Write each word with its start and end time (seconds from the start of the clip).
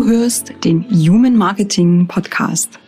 Du 0.00 0.06
hörst 0.08 0.54
den 0.64 0.86
Human 0.88 1.36
Marketing 1.36 2.06
Podcast. 2.06 2.78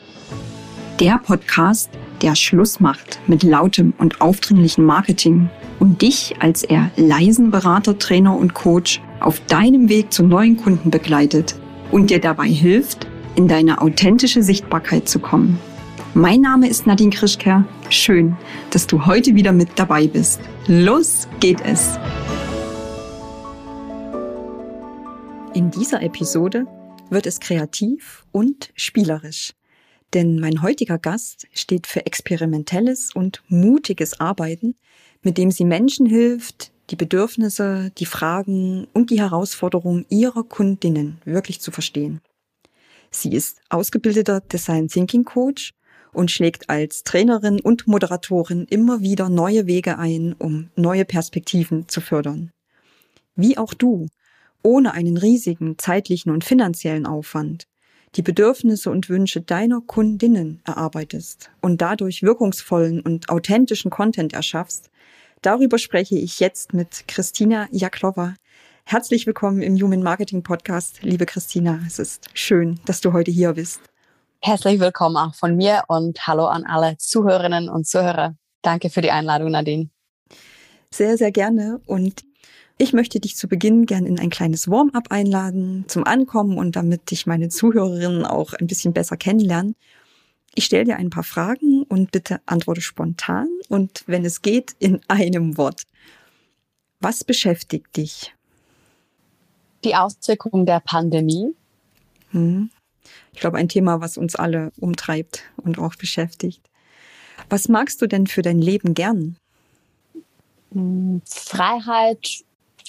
Der 0.98 1.18
Podcast, 1.18 1.90
der 2.22 2.34
Schluss 2.34 2.80
macht 2.80 3.20
mit 3.26 3.42
lautem 3.42 3.92
und 3.98 4.22
aufdringlichem 4.22 4.86
Marketing 4.86 5.50
und 5.78 6.00
dich 6.00 6.36
als 6.40 6.62
eher 6.62 6.90
leisen 6.96 7.50
Berater, 7.50 7.98
Trainer 7.98 8.34
und 8.34 8.54
Coach 8.54 9.02
auf 9.20 9.40
deinem 9.40 9.90
Weg 9.90 10.10
zu 10.10 10.22
neuen 10.22 10.56
Kunden 10.56 10.90
begleitet 10.90 11.54
und 11.90 12.08
dir 12.08 12.18
dabei 12.18 12.48
hilft, 12.48 13.06
in 13.34 13.46
deine 13.46 13.82
authentische 13.82 14.42
Sichtbarkeit 14.42 15.06
zu 15.06 15.18
kommen. 15.18 15.58
Mein 16.14 16.40
Name 16.40 16.66
ist 16.66 16.86
Nadine 16.86 17.10
Krischker. 17.10 17.66
Schön, 17.90 18.38
dass 18.70 18.86
du 18.86 19.04
heute 19.04 19.34
wieder 19.34 19.52
mit 19.52 19.68
dabei 19.76 20.06
bist. 20.06 20.40
Los 20.66 21.28
geht 21.40 21.60
es! 21.60 21.98
In 25.52 25.70
dieser 25.70 26.00
Episode 26.00 26.64
wird 27.12 27.26
es 27.26 27.40
kreativ 27.40 28.24
und 28.32 28.72
spielerisch. 28.74 29.52
Denn 30.14 30.40
mein 30.40 30.62
heutiger 30.62 30.98
Gast 30.98 31.46
steht 31.52 31.86
für 31.86 32.06
experimentelles 32.06 33.14
und 33.14 33.42
mutiges 33.48 34.18
Arbeiten, 34.20 34.74
mit 35.22 35.38
dem 35.38 35.50
sie 35.50 35.64
Menschen 35.64 36.06
hilft, 36.06 36.72
die 36.90 36.96
Bedürfnisse, 36.96 37.92
die 37.98 38.06
Fragen 38.06 38.86
und 38.92 39.10
die 39.10 39.20
Herausforderungen 39.20 40.04
ihrer 40.08 40.42
Kundinnen 40.42 41.18
wirklich 41.24 41.60
zu 41.60 41.70
verstehen. 41.70 42.20
Sie 43.10 43.32
ist 43.32 43.60
ausgebildeter 43.68 44.40
Design 44.40 44.88
Thinking 44.88 45.24
Coach 45.24 45.72
und 46.12 46.30
schlägt 46.30 46.68
als 46.68 47.04
Trainerin 47.04 47.60
und 47.60 47.86
Moderatorin 47.86 48.66
immer 48.68 49.00
wieder 49.00 49.28
neue 49.28 49.66
Wege 49.66 49.98
ein, 49.98 50.34
um 50.38 50.70
neue 50.76 51.04
Perspektiven 51.04 51.88
zu 51.88 52.00
fördern. 52.00 52.52
Wie 53.34 53.56
auch 53.56 53.72
du 53.72 54.08
ohne 54.62 54.92
einen 54.94 55.16
riesigen 55.16 55.78
zeitlichen 55.78 56.30
und 56.30 56.44
finanziellen 56.44 57.06
Aufwand 57.06 57.66
die 58.14 58.22
Bedürfnisse 58.22 58.90
und 58.90 59.08
Wünsche 59.08 59.40
deiner 59.40 59.80
Kundinnen 59.80 60.60
erarbeitest 60.64 61.50
und 61.62 61.80
dadurch 61.80 62.22
wirkungsvollen 62.22 63.00
und 63.00 63.30
authentischen 63.30 63.90
Content 63.90 64.34
erschaffst, 64.34 64.90
darüber 65.40 65.78
spreche 65.78 66.16
ich 66.16 66.38
jetzt 66.38 66.74
mit 66.74 67.08
Christina 67.08 67.68
Jaklova. 67.70 68.34
Herzlich 68.84 69.26
willkommen 69.26 69.62
im 69.62 69.80
Human 69.80 70.02
Marketing 70.02 70.42
Podcast, 70.42 71.02
liebe 71.02 71.24
Christina. 71.24 71.80
Es 71.86 71.98
ist 71.98 72.28
schön, 72.34 72.80
dass 72.84 73.00
du 73.00 73.14
heute 73.14 73.30
hier 73.30 73.54
bist. 73.54 73.80
Herzlich 74.40 74.78
willkommen 74.78 75.16
auch 75.16 75.34
von 75.34 75.56
mir 75.56 75.84
und 75.88 76.26
hallo 76.26 76.46
an 76.46 76.64
alle 76.66 76.98
Zuhörerinnen 76.98 77.70
und 77.70 77.86
Zuhörer. 77.86 78.34
Danke 78.60 78.90
für 78.90 79.00
die 79.00 79.10
Einladung, 79.10 79.52
Nadine. 79.52 79.88
Sehr, 80.90 81.16
sehr 81.16 81.32
gerne. 81.32 81.80
Und 81.86 82.24
ich 82.82 82.92
möchte 82.92 83.20
dich 83.20 83.36
zu 83.36 83.46
Beginn 83.46 83.86
gern 83.86 84.06
in 84.06 84.18
ein 84.18 84.28
kleines 84.28 84.68
Warm-up 84.68 85.12
einladen 85.12 85.84
zum 85.86 86.02
Ankommen 86.02 86.58
und 86.58 86.74
damit 86.74 87.12
dich 87.12 87.26
meine 87.26 87.48
Zuhörerinnen 87.48 88.26
auch 88.26 88.54
ein 88.54 88.66
bisschen 88.66 88.92
besser 88.92 89.16
kennenlernen. 89.16 89.76
Ich 90.56 90.64
stelle 90.64 90.84
dir 90.84 90.96
ein 90.96 91.08
paar 91.08 91.22
Fragen 91.22 91.84
und 91.84 92.10
bitte 92.10 92.40
antworte 92.44 92.80
spontan 92.80 93.48
und 93.68 94.02
wenn 94.08 94.24
es 94.24 94.42
geht, 94.42 94.74
in 94.80 95.00
einem 95.06 95.56
Wort. 95.56 95.84
Was 96.98 97.22
beschäftigt 97.22 97.96
dich? 97.96 98.34
Die 99.84 99.94
Auswirkungen 99.94 100.66
der 100.66 100.80
Pandemie. 100.80 101.54
Hm. 102.32 102.68
Ich 103.32 103.38
glaube, 103.38 103.58
ein 103.58 103.68
Thema, 103.68 104.00
was 104.00 104.18
uns 104.18 104.34
alle 104.34 104.72
umtreibt 104.76 105.44
und 105.56 105.78
auch 105.78 105.94
beschäftigt. 105.94 106.68
Was 107.48 107.68
magst 107.68 108.02
du 108.02 108.08
denn 108.08 108.26
für 108.26 108.42
dein 108.42 108.60
Leben 108.60 108.94
gern? 108.94 109.36
Hm, 110.72 111.22
Freiheit, 111.24 112.44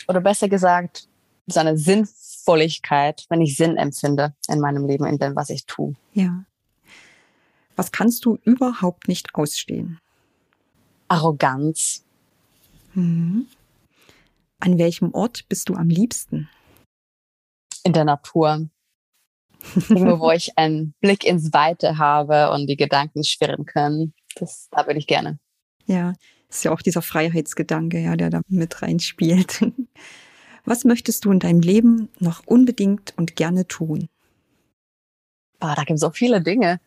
oder 0.08 0.22
besser 0.22 0.50
gesagt, 0.50 1.08
so 1.48 1.60
eine 1.60 1.78
Sinnvolligkeit, 1.78 3.26
wenn 3.30 3.42
ich 3.42 3.56
Sinn 3.58 3.78
empfinde 3.78 4.34
in 4.48 4.60
meinem 4.60 4.86
Leben, 4.86 5.06
in 5.06 5.18
dem, 5.18 5.36
was 5.36 5.50
ich 5.50 5.66
tue. 5.66 5.96
Ja. 6.14 6.46
Was 7.76 7.92
kannst 7.92 8.26
du 8.26 8.38
überhaupt 8.44 9.08
nicht 9.08 9.36
ausstehen? 9.36 10.00
Arroganz. 11.08 12.06
Mhm. 12.94 13.48
An 14.60 14.78
welchem 14.78 15.14
Ort 15.14 15.48
bist 15.50 15.70
du 15.70 15.76
am 15.76 15.90
liebsten? 15.90 16.50
In 17.84 17.94
der 17.94 18.06
Natur. 18.06 18.70
Irgendwo, 19.90 20.20
wo 20.20 20.32
ich 20.32 20.52
einen 20.58 20.94
Blick 21.02 21.26
ins 21.26 21.52
Weite 21.54 21.98
habe 21.98 22.52
und 22.52 22.68
die 22.68 22.78
Gedanken 22.78 23.24
schwirren 23.24 23.66
können. 23.66 24.14
Das, 24.36 24.70
da 24.72 24.84
bin 24.84 24.98
ich 24.98 25.08
gerne. 25.08 25.40
Ja, 25.86 26.14
ist 26.54 26.64
ja 26.64 26.72
auch 26.72 26.82
dieser 26.82 27.02
Freiheitsgedanke, 27.02 28.00
ja, 28.00 28.16
der 28.16 28.30
da 28.30 28.42
mit 28.48 28.82
reinspielt. 28.82 29.66
Was 30.66 30.86
möchtest 30.86 31.26
du 31.26 31.32
in 31.32 31.40
deinem 31.40 31.60
Leben 31.60 32.10
noch 32.20 32.46
unbedingt 32.46 33.14
und 33.18 33.36
gerne 33.36 33.68
tun? 33.68 34.08
Boah, 35.60 35.76
da 35.76 35.84
gibt 35.84 35.96
es 35.96 36.02
so 36.02 36.12
viele 36.12 36.42
Dinge. 36.42 36.80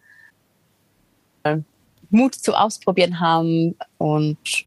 Mut 2.11 2.35
zu 2.35 2.55
ausprobieren 2.55 3.21
haben 3.21 3.77
und 3.99 4.67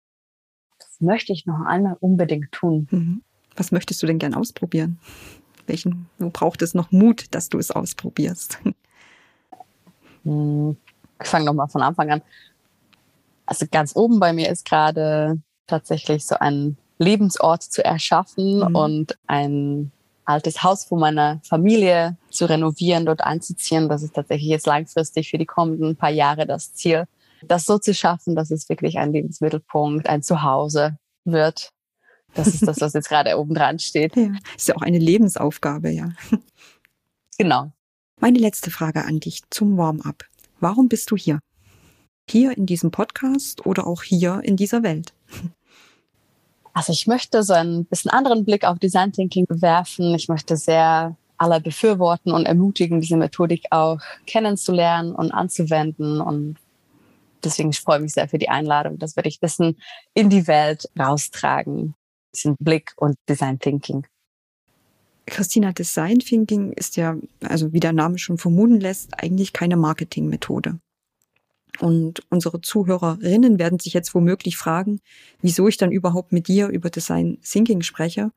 das 0.78 1.00
möchte 1.00 1.34
ich 1.34 1.46
noch 1.46 1.66
einmal 1.66 1.98
unbedingt 2.00 2.52
tun. 2.52 2.88
Mhm. 2.92 3.22
Was 3.56 3.72
möchtest 3.72 4.02
du 4.02 4.08
denn 4.08 4.20
gern 4.20 4.34
ausprobieren? 4.34 5.00
Welchen, 5.68 6.08
wo 6.18 6.30
braucht 6.30 6.62
es 6.62 6.74
noch 6.74 6.92
Mut, 6.92 7.26
dass 7.32 7.50
du 7.50 7.58
es 7.58 7.72
ausprobierst? 7.72 8.60
Hm, 10.26 10.76
ich 11.22 11.28
fange 11.30 11.46
nochmal 11.46 11.70
von 11.70 11.82
Anfang 11.82 12.12
an. 12.12 12.22
Also 13.50 13.66
ganz 13.72 13.96
oben 13.96 14.20
bei 14.20 14.32
mir 14.32 14.48
ist 14.52 14.64
gerade 14.64 15.42
tatsächlich 15.66 16.24
so 16.24 16.36
ein 16.36 16.78
Lebensort 17.00 17.64
zu 17.64 17.84
erschaffen 17.84 18.58
mhm. 18.58 18.76
und 18.76 19.18
ein 19.26 19.92
altes 20.24 20.62
Haus 20.62 20.84
von 20.84 21.00
meiner 21.00 21.42
Familie 21.44 22.16
zu 22.30 22.48
renovieren, 22.48 23.08
dort 23.08 23.22
einzuziehen. 23.22 23.90
Das 23.90 24.04
ist 24.04 24.14
tatsächlich 24.14 24.50
jetzt 24.50 24.68
langfristig 24.68 25.32
für 25.32 25.40
die 25.40 25.48
kommenden 25.48 25.96
paar 25.96 26.12
Jahre 26.12 26.46
das 26.46 26.76
Ziel, 26.76 27.06
das 27.42 27.66
so 27.66 27.80
zu 27.80 27.96
schaffen, 27.96 28.36
dass 28.36 28.52
es 28.52 28.70
wirklich 28.70 29.00
ein 29.00 29.12
Lebensmittelpunkt, 29.12 30.08
ein 30.08 30.22
Zuhause 30.22 31.00
wird. 31.26 31.72
Das 32.36 32.50
ist 32.50 32.68
das, 32.68 32.80
was 32.82 32.94
jetzt 32.94 33.10
gerade 33.10 33.36
oben 33.40 33.56
dran 33.56 33.80
steht. 33.80 34.16
Ja, 34.16 34.30
ist 34.56 34.68
ja 34.68 34.76
auch 34.76 34.84
eine 34.84 35.00
Lebensaufgabe, 35.00 35.90
ja. 35.90 36.10
Genau. 37.40 37.72
Meine 38.20 38.38
letzte 38.38 38.70
Frage 38.70 39.06
an 39.06 39.22
dich 39.22 39.42
zum 39.50 39.76
Warm-up. 39.76 40.26
Warum 40.60 40.88
bist 40.88 41.10
du 41.10 41.16
hier? 41.16 41.40
Hier 42.30 42.58
in 42.58 42.66
diesem 42.66 42.92
Podcast 42.92 43.66
oder 43.66 43.88
auch 43.88 44.04
hier 44.04 44.42
in 44.44 44.56
dieser 44.56 44.84
Welt? 44.84 45.14
Also 46.74 46.94
ich 46.94 47.08
möchte 47.08 47.44
so 47.44 47.54
ein 47.54 47.86
bisschen 47.86 48.12
anderen 48.12 48.46
Blick 48.46 48.64
auf 48.64 48.80
Design 48.80 49.12
Thinking 49.12 49.46
werfen. 49.50 50.14
Ich 50.16 50.30
möchte 50.30 50.56
sehr 50.56 51.18
alle 51.38 51.62
befürworten 51.62 52.32
und 52.32 52.46
ermutigen, 52.46 53.02
diese 53.02 53.18
Methodik 53.18 53.66
auch 53.72 54.00
kennenzulernen 54.28 55.14
und 55.14 55.32
anzuwenden. 55.32 56.22
Und 56.22 56.58
deswegen 57.44 57.74
freue 57.74 57.98
ich 57.98 58.04
mich 58.04 58.14
sehr 58.14 58.30
für 58.30 58.38
die 58.38 58.50
Einladung. 58.50 59.00
Das 59.00 59.16
werde 59.16 59.30
ich 59.30 59.38
ein 59.38 59.42
bisschen 59.42 59.78
in 60.14 60.30
die 60.30 60.48
Welt 60.48 60.90
raustragen. 60.98 61.96
Diesen 62.36 62.56
Blick 62.60 62.94
und 62.98 63.16
Design 63.28 63.60
Thinking. 63.60 64.06
Christina, 65.26 65.72
Design 65.72 66.20
Thinking 66.20 66.74
ist 66.74 66.98
ja, 66.98 67.16
also 67.42 67.72
wie 67.74 67.80
der 67.80 67.94
Name 67.94 68.18
schon 68.18 68.38
vermuten 68.38 68.80
lässt, 68.80 69.22
eigentlich 69.22 69.54
keine 69.54 69.78
Marketingmethode. 69.78 70.80
Und 71.80 72.24
unsere 72.30 72.62
Zuhörerinnen 72.62 73.58
werden 73.58 73.80
sich 73.80 73.94
jetzt 73.94 74.14
womöglich 74.14 74.58
fragen, 74.58 75.00
wieso 75.42 75.68
ich 75.68 75.78
dann 75.78 75.92
überhaupt 75.92 76.32
mit 76.32 76.48
dir 76.48 76.68
über 76.68 76.90
Design 76.90 77.38
Thinking 77.42 77.82
spreche. 77.82 78.32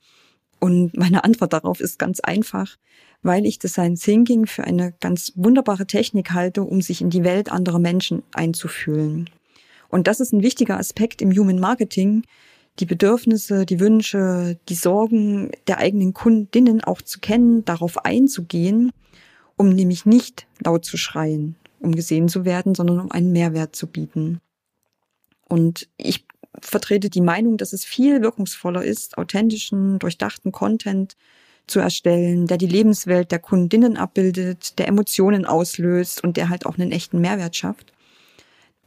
Und 0.60 0.96
meine 0.96 1.24
Antwort 1.24 1.52
darauf 1.52 1.80
ist 1.80 1.98
ganz 1.98 2.20
einfach, 2.20 2.76
weil 3.22 3.44
ich 3.46 3.58
Design 3.58 3.96
Thinking 3.96 4.46
für 4.46 4.64
eine 4.64 4.94
ganz 5.00 5.32
wunderbare 5.34 5.86
Technik 5.86 6.32
halte, 6.32 6.62
um 6.62 6.80
sich 6.80 7.00
in 7.00 7.10
die 7.10 7.24
Welt 7.24 7.50
anderer 7.50 7.80
Menschen 7.80 8.22
einzufühlen. 8.32 9.28
Und 9.88 10.06
das 10.06 10.20
ist 10.20 10.32
ein 10.32 10.42
wichtiger 10.42 10.78
Aspekt 10.78 11.20
im 11.20 11.32
Human 11.32 11.58
Marketing, 11.58 12.22
die 12.78 12.86
Bedürfnisse, 12.86 13.66
die 13.66 13.80
Wünsche, 13.80 14.58
die 14.68 14.74
Sorgen 14.74 15.50
der 15.66 15.78
eigenen 15.78 16.14
Kundinnen 16.14 16.82
auch 16.82 17.02
zu 17.02 17.20
kennen, 17.20 17.64
darauf 17.64 18.04
einzugehen, 18.04 18.92
um 19.56 19.68
nämlich 19.68 20.06
nicht 20.06 20.46
laut 20.64 20.84
zu 20.84 20.96
schreien, 20.96 21.56
um 21.82 21.94
gesehen 21.94 22.28
zu 22.28 22.44
werden, 22.44 22.74
sondern 22.74 23.00
um 23.00 23.10
einen 23.10 23.32
Mehrwert 23.32 23.76
zu 23.76 23.86
bieten. 23.86 24.40
Und 25.48 25.88
ich 25.96 26.24
vertrete 26.60 27.10
die 27.10 27.20
Meinung, 27.20 27.56
dass 27.56 27.72
es 27.72 27.84
viel 27.84 28.22
wirkungsvoller 28.22 28.84
ist, 28.84 29.18
authentischen, 29.18 29.98
durchdachten 29.98 30.52
Content 30.52 31.16
zu 31.66 31.80
erstellen, 31.80 32.46
der 32.46 32.58
die 32.58 32.66
Lebenswelt 32.66 33.30
der 33.30 33.38
Kundinnen 33.38 33.96
abbildet, 33.96 34.78
der 34.78 34.88
Emotionen 34.88 35.44
auslöst 35.44 36.22
und 36.22 36.36
der 36.36 36.48
halt 36.48 36.66
auch 36.66 36.78
einen 36.78 36.92
echten 36.92 37.20
Mehrwert 37.20 37.56
schafft. 37.56 37.92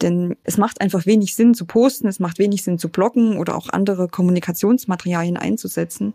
Denn 0.02 0.36
es 0.44 0.58
macht 0.58 0.82
einfach 0.82 1.06
wenig 1.06 1.36
Sinn 1.36 1.54
zu 1.54 1.66
posten, 1.66 2.08
es 2.08 2.20
macht 2.20 2.38
wenig 2.38 2.64
Sinn 2.64 2.78
zu 2.78 2.90
bloggen 2.90 3.38
oder 3.38 3.56
auch 3.56 3.70
andere 3.70 4.10
Kommunikationsmaterialien 4.10 5.38
einzusetzen, 5.38 6.14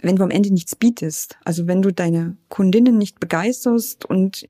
wenn 0.00 0.16
du 0.16 0.22
am 0.22 0.30
Ende 0.30 0.52
nichts 0.52 0.76
bietest. 0.76 1.38
Also 1.44 1.66
wenn 1.66 1.82
du 1.82 1.92
deine 1.92 2.36
Kundinnen 2.48 2.98
nicht 2.98 3.18
begeisterst 3.18 4.04
und 4.04 4.48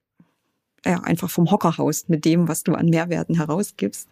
ja, 0.87 1.01
einfach 1.01 1.31
vom 1.31 1.51
Hocker 1.51 1.79
haust 1.79 2.09
mit 2.09 2.25
dem, 2.25 2.49
was 2.49 2.63
du 2.63 2.75
an 2.75 2.87
Mehrwerten 2.87 3.37
herausgibst. 3.37 4.09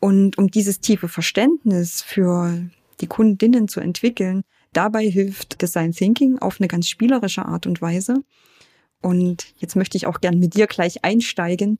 Und 0.00 0.36
um 0.38 0.50
dieses 0.50 0.80
tiefe 0.80 1.08
Verständnis 1.08 2.02
für 2.02 2.68
die 3.00 3.06
Kundinnen 3.06 3.68
zu 3.68 3.80
entwickeln, 3.80 4.42
Dabei 4.74 5.08
hilft 5.08 5.62
Design 5.62 5.92
Thinking 5.92 6.40
auf 6.40 6.60
eine 6.60 6.66
ganz 6.66 6.88
spielerische 6.88 7.46
Art 7.46 7.66
und 7.66 7.80
Weise. 7.80 8.24
Und 9.00 9.54
jetzt 9.56 9.76
möchte 9.76 9.96
ich 9.96 10.06
auch 10.06 10.20
gern 10.20 10.40
mit 10.40 10.56
dir 10.56 10.66
gleich 10.66 11.04
einsteigen. 11.04 11.78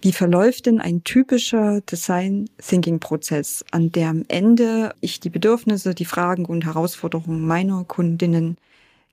Wie 0.00 0.12
verläuft 0.12 0.66
denn 0.66 0.80
ein 0.80 1.04
typischer 1.04 1.80
Design 1.82 2.50
Thinking 2.58 2.98
Prozess, 2.98 3.64
an 3.70 3.92
der 3.92 4.08
am 4.08 4.24
Ende 4.26 4.94
ich 5.00 5.20
die 5.20 5.30
Bedürfnisse, 5.30 5.94
die 5.94 6.04
Fragen 6.04 6.44
und 6.44 6.64
Herausforderungen 6.64 7.46
meiner 7.46 7.84
Kundinnen 7.84 8.58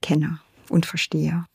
kenne 0.02 0.40
und 0.68 0.88
verstehe? 0.88 1.46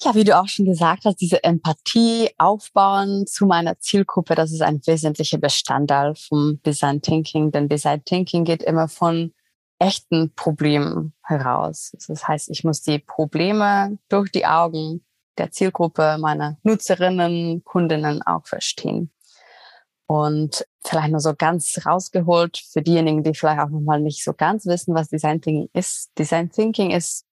Ja, 0.00 0.14
wie 0.14 0.22
du 0.22 0.38
auch 0.38 0.46
schon 0.46 0.66
gesagt 0.66 1.04
hast, 1.04 1.16
diese 1.16 1.42
Empathie 1.42 2.30
aufbauen 2.38 3.26
zu 3.26 3.46
meiner 3.46 3.80
Zielgruppe, 3.80 4.36
das 4.36 4.52
ist 4.52 4.62
ein 4.62 4.80
wesentlicher 4.86 5.38
Bestandteil 5.38 6.14
vom 6.14 6.60
Design 6.64 7.02
Thinking, 7.02 7.50
denn 7.50 7.68
Design 7.68 8.04
Thinking 8.04 8.44
geht 8.44 8.62
immer 8.62 8.86
von 8.86 9.34
echten 9.80 10.32
Problemen 10.34 11.14
heraus. 11.22 11.92
Das 12.06 12.28
heißt, 12.28 12.48
ich 12.50 12.62
muss 12.62 12.82
die 12.82 13.00
Probleme 13.00 13.98
durch 14.08 14.30
die 14.30 14.46
Augen 14.46 15.04
der 15.36 15.50
Zielgruppe 15.50 16.18
meiner 16.18 16.58
Nutzerinnen, 16.62 17.64
Kundinnen 17.64 18.22
auch 18.22 18.46
verstehen. 18.46 19.10
Und 20.06 20.64
vielleicht 20.84 21.10
nur 21.10 21.20
so 21.20 21.34
ganz 21.34 21.80
rausgeholt 21.84 22.58
für 22.58 22.82
diejenigen, 22.82 23.22
die 23.22 23.34
vielleicht 23.34 23.60
auch 23.60 23.68
nochmal 23.68 24.00
nicht 24.00 24.24
so 24.24 24.32
ganz 24.32 24.64
wissen, 24.66 24.94
was 24.94 25.08
Design 25.08 25.40
Thinking 25.40 25.68
ist. 25.74 26.10
Design 26.18 26.50
Thinking 26.50 26.92
ist 26.92 27.27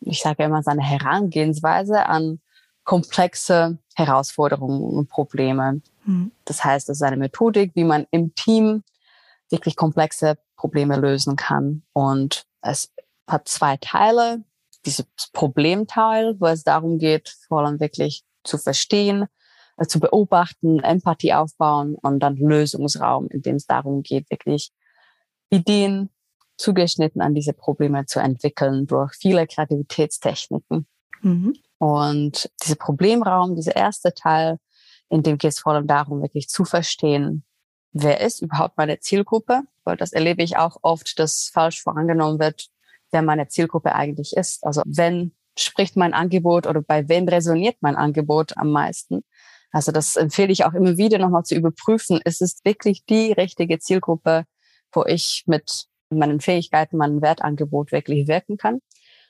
ich 0.00 0.20
sage 0.20 0.44
immer, 0.44 0.62
seine 0.62 0.82
Herangehensweise 0.82 2.06
an 2.06 2.40
komplexe 2.84 3.78
Herausforderungen 3.94 4.82
und 4.82 5.08
Probleme. 5.08 5.82
Mhm. 6.04 6.32
Das 6.44 6.64
heißt, 6.64 6.88
es 6.88 6.98
ist 6.98 7.02
eine 7.02 7.16
Methodik, 7.16 7.72
wie 7.74 7.84
man 7.84 8.06
im 8.10 8.34
Team 8.34 8.84
wirklich 9.50 9.76
komplexe 9.76 10.38
Probleme 10.56 10.96
lösen 10.96 11.36
kann. 11.36 11.82
Und 11.92 12.46
es 12.62 12.92
hat 13.26 13.48
zwei 13.48 13.76
Teile. 13.78 14.44
Dieses 14.84 15.06
Problemteil, 15.32 16.36
wo 16.38 16.46
es 16.46 16.62
darum 16.62 16.98
geht, 16.98 17.36
vor 17.48 17.60
allem 17.60 17.80
wirklich 17.80 18.22
zu 18.44 18.56
verstehen, 18.56 19.26
äh, 19.76 19.86
zu 19.86 19.98
beobachten, 19.98 20.78
Empathie 20.80 21.34
aufbauen 21.34 21.96
und 21.96 22.20
dann 22.20 22.36
Lösungsraum, 22.36 23.28
in 23.28 23.42
dem 23.42 23.56
es 23.56 23.66
darum 23.66 24.02
geht, 24.02 24.30
wirklich 24.30 24.70
Ideen 25.50 26.10
zugeschnitten 26.56 27.20
an 27.20 27.34
diese 27.34 27.52
Probleme 27.52 28.06
zu 28.06 28.20
entwickeln 28.20 28.86
durch 28.86 29.14
viele 29.14 29.46
Kreativitätstechniken. 29.46 30.86
Mhm. 31.22 31.56
Und 31.78 32.50
dieser 32.62 32.76
Problemraum, 32.76 33.54
dieser 33.54 33.76
erste 33.76 34.14
Teil, 34.14 34.58
in 35.08 35.22
dem 35.22 35.38
geht 35.38 35.52
es 35.52 35.58
vor 35.58 35.72
allem 35.72 35.86
darum, 35.86 36.22
wirklich 36.22 36.48
zu 36.48 36.64
verstehen, 36.64 37.44
wer 37.92 38.20
ist 38.20 38.40
überhaupt 38.40 38.76
meine 38.76 39.00
Zielgruppe, 39.00 39.62
weil 39.84 39.96
das 39.96 40.12
erlebe 40.12 40.42
ich 40.42 40.56
auch 40.56 40.78
oft, 40.82 41.18
dass 41.18 41.50
falsch 41.52 41.82
vorangenommen 41.82 42.38
wird, 42.38 42.68
wer 43.10 43.22
meine 43.22 43.48
Zielgruppe 43.48 43.94
eigentlich 43.94 44.36
ist. 44.36 44.64
Also 44.64 44.82
wenn 44.86 45.32
spricht 45.58 45.96
mein 45.96 46.14
Angebot 46.14 46.66
oder 46.66 46.82
bei 46.82 47.08
wem 47.08 47.26
resoniert 47.28 47.76
mein 47.80 47.96
Angebot 47.96 48.56
am 48.56 48.70
meisten. 48.70 49.24
Also 49.72 49.92
das 49.92 50.16
empfehle 50.16 50.52
ich 50.52 50.64
auch 50.64 50.74
immer 50.74 50.96
wieder 50.96 51.18
nochmal 51.18 51.44
zu 51.44 51.54
überprüfen. 51.54 52.20
Ist 52.24 52.42
es 52.42 52.64
wirklich 52.64 53.04
die 53.06 53.32
richtige 53.32 53.78
Zielgruppe, 53.78 54.44
wo 54.92 55.04
ich 55.04 55.44
mit 55.46 55.86
meinen 56.10 56.40
Fähigkeiten, 56.40 56.96
meinem 56.96 57.22
Wertangebot 57.22 57.92
wirklich 57.92 58.28
wirken 58.28 58.56
kann. 58.56 58.80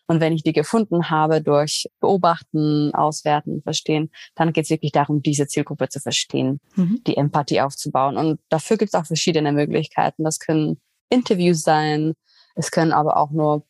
Und 0.08 0.20
wenn 0.20 0.32
ich 0.32 0.42
die 0.42 0.52
gefunden 0.52 1.10
habe 1.10 1.42
durch 1.42 1.88
Beobachten, 2.00 2.94
Auswerten, 2.94 3.62
Verstehen, 3.62 4.10
dann 4.36 4.52
geht 4.52 4.64
es 4.64 4.70
wirklich 4.70 4.92
darum, 4.92 5.20
diese 5.20 5.48
Zielgruppe 5.48 5.88
zu 5.88 6.00
verstehen, 6.00 6.60
mhm. 6.76 7.02
die 7.06 7.16
Empathie 7.16 7.60
aufzubauen. 7.60 8.16
Und 8.16 8.40
dafür 8.48 8.76
gibt 8.76 8.94
es 8.94 9.00
auch 9.00 9.06
verschiedene 9.06 9.52
Möglichkeiten. 9.52 10.22
Das 10.22 10.38
können 10.38 10.80
Interviews 11.10 11.62
sein, 11.62 12.14
es 12.54 12.70
können 12.70 12.92
aber 12.92 13.16
auch 13.16 13.30
nur 13.30 13.66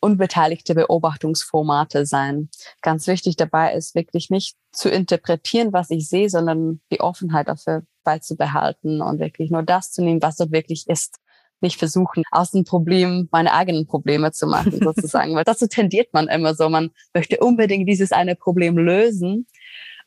unbeteiligte 0.00 0.74
Beobachtungsformate 0.74 2.06
sein. 2.06 2.50
Ganz 2.82 3.06
wichtig 3.06 3.36
dabei 3.36 3.74
ist 3.74 3.94
wirklich 3.94 4.30
nicht 4.30 4.56
zu 4.72 4.90
interpretieren, 4.90 5.72
was 5.72 5.90
ich 5.90 6.08
sehe, 6.08 6.28
sondern 6.28 6.80
die 6.90 7.00
Offenheit 7.00 7.48
dafür 7.48 7.84
beizubehalten 8.04 9.00
und 9.00 9.20
wirklich 9.20 9.50
nur 9.50 9.62
das 9.62 9.92
zu 9.92 10.02
nehmen, 10.02 10.20
was 10.20 10.36
dort 10.36 10.50
wirklich 10.50 10.88
ist 10.88 11.18
nicht 11.62 11.78
versuchen, 11.78 12.22
aus 12.30 12.50
dem 12.50 12.64
Problem 12.64 13.28
meine 13.30 13.52
eigenen 13.52 13.86
Probleme 13.86 14.32
zu 14.32 14.46
machen, 14.46 14.72
sozusagen. 14.82 15.34
Weil 15.34 15.44
dazu 15.44 15.68
tendiert 15.68 16.12
man 16.12 16.28
immer 16.28 16.54
so. 16.54 16.68
Man 16.68 16.90
möchte 17.14 17.38
unbedingt 17.38 17.88
dieses 17.88 18.12
eine 18.12 18.36
Problem 18.36 18.76
lösen. 18.76 19.46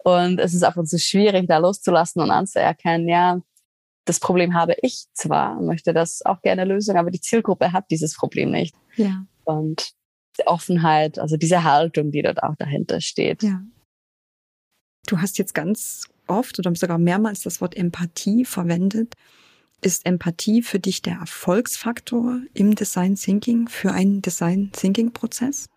Und 0.03 0.39
es 0.39 0.53
ist 0.53 0.63
ab 0.63 0.77
und 0.77 0.87
zu 0.87 0.99
schwierig, 0.99 1.47
da 1.47 1.57
loszulassen 1.57 2.21
und 2.21 2.29
anzuerkennen, 2.29 3.07
ja, 3.09 3.41
das 4.05 4.19
Problem 4.19 4.53
habe 4.53 4.75
ich 4.81 5.05
zwar, 5.13 5.59
möchte 5.59 5.91
das 5.91 6.23
auch 6.23 6.41
gerne 6.41 6.63
lösen, 6.63 6.95
aber 6.95 7.09
die 7.09 7.21
Zielgruppe 7.21 7.73
hat 7.73 7.85
dieses 7.89 8.15
Problem 8.15 8.51
nicht. 8.51 8.75
Ja. 8.95 9.25
Und 9.43 9.93
die 10.37 10.45
Offenheit, 10.45 11.17
also 11.17 11.37
diese 11.37 11.63
Haltung, 11.63 12.11
die 12.11 12.21
dort 12.21 12.43
auch 12.43 12.55
dahinter 12.55 13.01
steht. 13.01 13.41
Ja. 13.41 13.61
Du 15.07 15.21
hast 15.21 15.37
jetzt 15.37 15.53
ganz 15.53 16.07
oft 16.27 16.59
oder 16.59 16.73
sogar 16.75 16.97
mehrmals 16.97 17.41
das 17.41 17.61
Wort 17.61 17.75
Empathie 17.75 18.45
verwendet. 18.45 19.15
Ist 19.85 20.07
Empathie 20.07 20.63
für 20.63 20.79
dich 20.79 21.03
der 21.03 21.17
Erfolgsfaktor 21.17 22.39
im 22.55 22.73
Design 22.73 23.13
Thinking 23.13 23.67
für 23.67 23.91
einen 23.91 24.23
Design 24.23 24.71
Thinking 24.71 25.13
Prozess? 25.13 25.69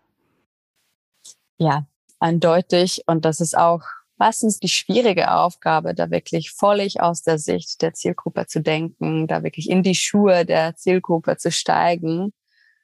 Ja, 1.59 1.85
eindeutig. 2.19 3.03
Und 3.05 3.23
das 3.23 3.39
ist 3.39 3.55
auch 3.55 3.83
meistens 4.17 4.57
die 4.57 4.67
schwierige 4.67 5.31
Aufgabe, 5.31 5.93
da 5.93 6.09
wirklich 6.09 6.53
völlig 6.53 7.01
aus 7.01 7.21
der 7.21 7.37
Sicht 7.37 7.83
der 7.83 7.93
Zielgruppe 7.93 8.47
zu 8.47 8.61
denken, 8.61 9.27
da 9.27 9.43
wirklich 9.43 9.69
in 9.69 9.83
die 9.83 9.93
Schuhe 9.93 10.43
der 10.43 10.75
Zielgruppe 10.75 11.37
zu 11.37 11.51
steigen 11.51 12.33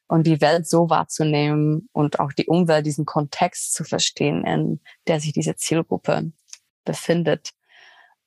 und 0.08 0.28
die 0.28 0.42
Welt 0.42 0.68
so 0.68 0.92
wahrzunehmen 0.92 1.90
und 1.92 2.20
auch 2.20 2.34
die 2.34 2.46
Umwelt, 2.46 2.86
diesen 2.86 3.06
Kontext 3.06 3.74
zu 3.74 3.84
verstehen, 3.84 4.46
in 4.46 4.80
der 5.08 5.20
sich 5.20 5.34
diese 5.34 5.56
Zielgruppe 5.56 6.32
befindet. 6.84 7.50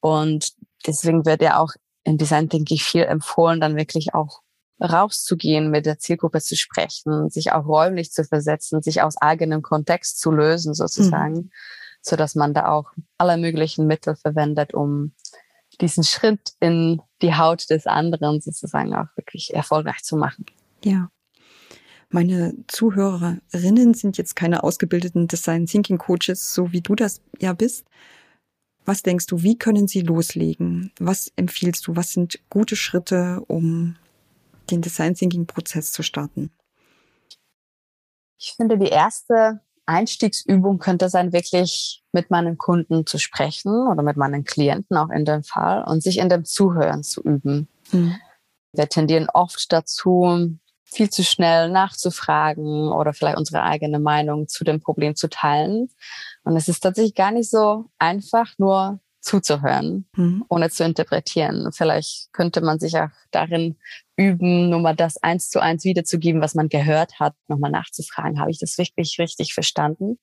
Und 0.01 0.51
deswegen 0.85 1.25
wird 1.25 1.43
ja 1.43 1.61
auch 1.61 1.71
in 2.09 2.19
Design, 2.19 2.49
denke 2.49 2.75
ich, 2.75 2.85
viel 2.85 3.03
empfohlen, 3.03 3.61
dann 3.61 3.77
wirklich 3.77 4.15
auch 4.15 4.41
rauszugehen, 4.81 5.71
mit 5.71 5.87
der 5.87 5.99
Zielgruppe 5.99 6.41
zu 6.41 6.57
sprechen, 6.57 7.29
sich 7.31 7.53
auch 7.53 7.67
räumlich 7.67 8.13
zu 8.13 8.25
versetzen, 8.25 8.81
sich 8.81 9.03
aus 9.03 9.17
eigenem 9.17 9.63
Kontext 9.63 10.21
zu 10.21 10.31
lösen 10.31 10.73
sozusagen, 10.73 11.35
mhm. 11.35 11.51
so 12.01 12.17
dass 12.17 12.35
man 12.35 12.55
da 12.55 12.69
auch 12.69 12.93
alle 13.19 13.37
möglichen 13.37 13.87
Mittel 13.87 14.17
verwendet, 14.17 14.75
um 14.75 15.13
diesen 15.81 16.05
Schritt 16.05 16.53
in 16.61 17.03
die 17.23 17.35
Haut 17.35 17.69
des 17.71 17.87
anderen 17.87 18.41
sozusagen 18.41 18.95
auch 18.95 19.07
wirklich 19.17 19.53
erfolgreich 19.53 20.03
zu 20.03 20.17
machen. 20.17 20.47
Ja. 20.85 21.11
Meine 22.11 22.55
Zuhörerinnen 22.69 23.93
sind 23.93 24.17
jetzt 24.17 24.35
keine 24.35 24.63
ausgebildeten 24.63 25.29
Design 25.29 25.67
Thinking 25.67 25.99
Coaches, 25.99 26.55
so 26.55 26.73
wie 26.73 26.81
du 26.81 26.95
das 26.95 27.21
ja 27.39 27.53
bist. 27.53 27.85
Was 28.89 29.03
denkst 29.03 29.27
du, 29.27 29.43
wie 29.43 29.59
können 29.59 29.87
sie 29.87 30.01
loslegen? 30.01 30.93
Was 30.99 31.31
empfiehlst 31.37 31.87
du? 31.87 31.95
Was 31.95 32.15
sind 32.15 32.39
gute 32.49 32.75
Schritte, 32.75 33.45
um 33.47 33.97
den 34.71 34.81
Design 34.81 35.15
Thinking 35.15 35.47
Prozess 35.47 35.93
zu 35.93 36.03
starten? 36.03 36.51
Ich 38.39 38.55
finde, 38.57 38.79
die 38.79 38.89
erste 38.89 39.61
Einstiegsübung 39.85 40.79
könnte 40.79 41.11
sein, 41.11 41.35
wirklich 41.35 42.03
mit 42.13 42.31
meinen 42.31 42.57
Kunden 42.57 43.05
zu 43.05 43.19
sprechen 43.19 43.89
oder 43.89 44.03
mit 44.03 44.17
meinen 44.17 44.45
Klienten 44.45 44.97
auch 44.97 45.11
in 45.11 45.27
dem 45.27 45.43
Fall 45.43 45.85
und 45.85 46.03
sich 46.03 46.17
in 46.17 46.31
dem 46.31 46.47
Zuhören 46.47 47.03
zu 47.03 47.21
üben. 47.23 47.69
Mhm. 47.93 48.17
Wir 48.73 48.89
tendieren 48.89 49.29
oft 49.35 49.71
dazu, 49.71 50.57
viel 50.91 51.11
zu 51.11 51.23
schnell 51.23 51.71
nachzufragen 51.71 52.91
oder 52.91 53.13
vielleicht 53.13 53.39
unsere 53.39 53.63
eigene 53.63 53.99
Meinung 53.99 54.49
zu 54.49 54.65
dem 54.65 54.81
Problem 54.81 55.15
zu 55.15 55.29
teilen. 55.29 55.89
Und 56.45 56.57
es 56.57 56.69
ist 56.69 56.81
tatsächlich 56.81 57.15
gar 57.15 57.31
nicht 57.31 57.51
so 57.51 57.87
einfach, 57.99 58.53
nur 58.59 59.01
zuzuhören, 59.21 60.09
mhm. 60.17 60.45
ohne 60.49 60.71
zu 60.71 60.85
interpretieren. 60.85 61.71
Vielleicht 61.73 62.33
könnte 62.33 62.61
man 62.61 62.79
sich 62.79 62.97
auch 62.97 63.11
darin 63.31 63.77
üben, 64.17 64.71
nur 64.71 64.81
mal 64.81 64.97
das 64.97 65.23
eins 65.23 65.51
zu 65.51 65.61
eins 65.61 65.85
wiederzugeben, 65.85 66.41
was 66.41 66.55
man 66.55 66.69
gehört 66.69 67.21
hat, 67.21 67.35
nochmal 67.47 67.71
nachzufragen. 67.71 68.41
Habe 68.41 68.51
ich 68.51 68.59
das 68.59 68.79
wirklich 68.79 69.19
richtig 69.19 69.55
verstanden? 69.55 70.19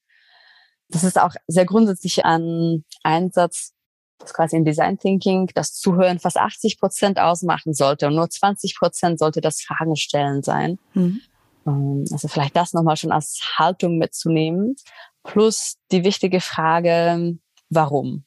Das 0.89 1.03
ist 1.03 1.19
auch 1.19 1.35
sehr 1.47 1.65
grundsätzlich 1.65 2.25
ein 2.25 2.83
Einsatz, 3.03 3.73
quasi 4.19 4.55
in 4.55 4.65
Design 4.65 4.97
Thinking 4.97 5.49
das 5.53 5.73
Zuhören 5.73 6.19
fast 6.19 6.37
80 6.37 6.79
Prozent 6.79 7.19
ausmachen 7.19 7.73
sollte 7.73 8.07
und 8.07 8.15
nur 8.15 8.29
20 8.29 8.77
Prozent 8.77 9.19
sollte 9.19 9.41
das 9.41 9.61
Fragen 9.61 9.95
stellen 9.95 10.41
sein. 10.41 10.79
Mhm. 10.93 11.21
Ähm, 11.67 12.05
also 12.11 12.27
vielleicht 12.27 12.55
das 12.55 12.73
nochmal 12.73 12.97
schon 12.97 13.11
als 13.11 13.39
Haltung 13.57 13.97
mitzunehmen. 13.97 14.75
Plus 15.23 15.77
die 15.91 16.03
wichtige 16.03 16.39
Frage, 16.39 17.37
warum? 17.69 18.25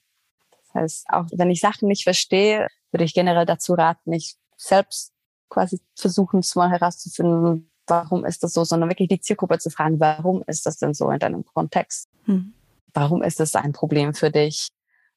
Das 0.50 0.82
heißt, 0.82 1.06
auch 1.10 1.26
wenn 1.32 1.50
ich 1.50 1.60
Sachen 1.60 1.88
nicht 1.88 2.04
verstehe, 2.04 2.66
würde 2.90 3.04
ich 3.04 3.14
generell 3.14 3.46
dazu 3.46 3.74
raten, 3.74 4.10
nicht 4.10 4.36
selbst 4.56 5.12
quasi 5.48 5.80
versuchen, 5.94 6.40
es 6.40 6.54
mal 6.54 6.70
herauszufinden, 6.70 7.70
warum 7.86 8.24
ist 8.24 8.42
das 8.42 8.52
so, 8.52 8.64
sondern 8.64 8.90
wirklich 8.90 9.08
die 9.08 9.20
Zielgruppe 9.20 9.58
zu 9.58 9.70
fragen, 9.70 9.98
warum 10.00 10.42
ist 10.46 10.66
das 10.66 10.78
denn 10.78 10.94
so 10.94 11.10
in 11.10 11.18
deinem 11.18 11.44
Kontext? 11.44 12.08
Mhm. 12.26 12.52
Warum 12.92 13.22
ist 13.22 13.40
das 13.40 13.54
ein 13.54 13.72
Problem 13.72 14.14
für 14.14 14.30
dich? 14.30 14.68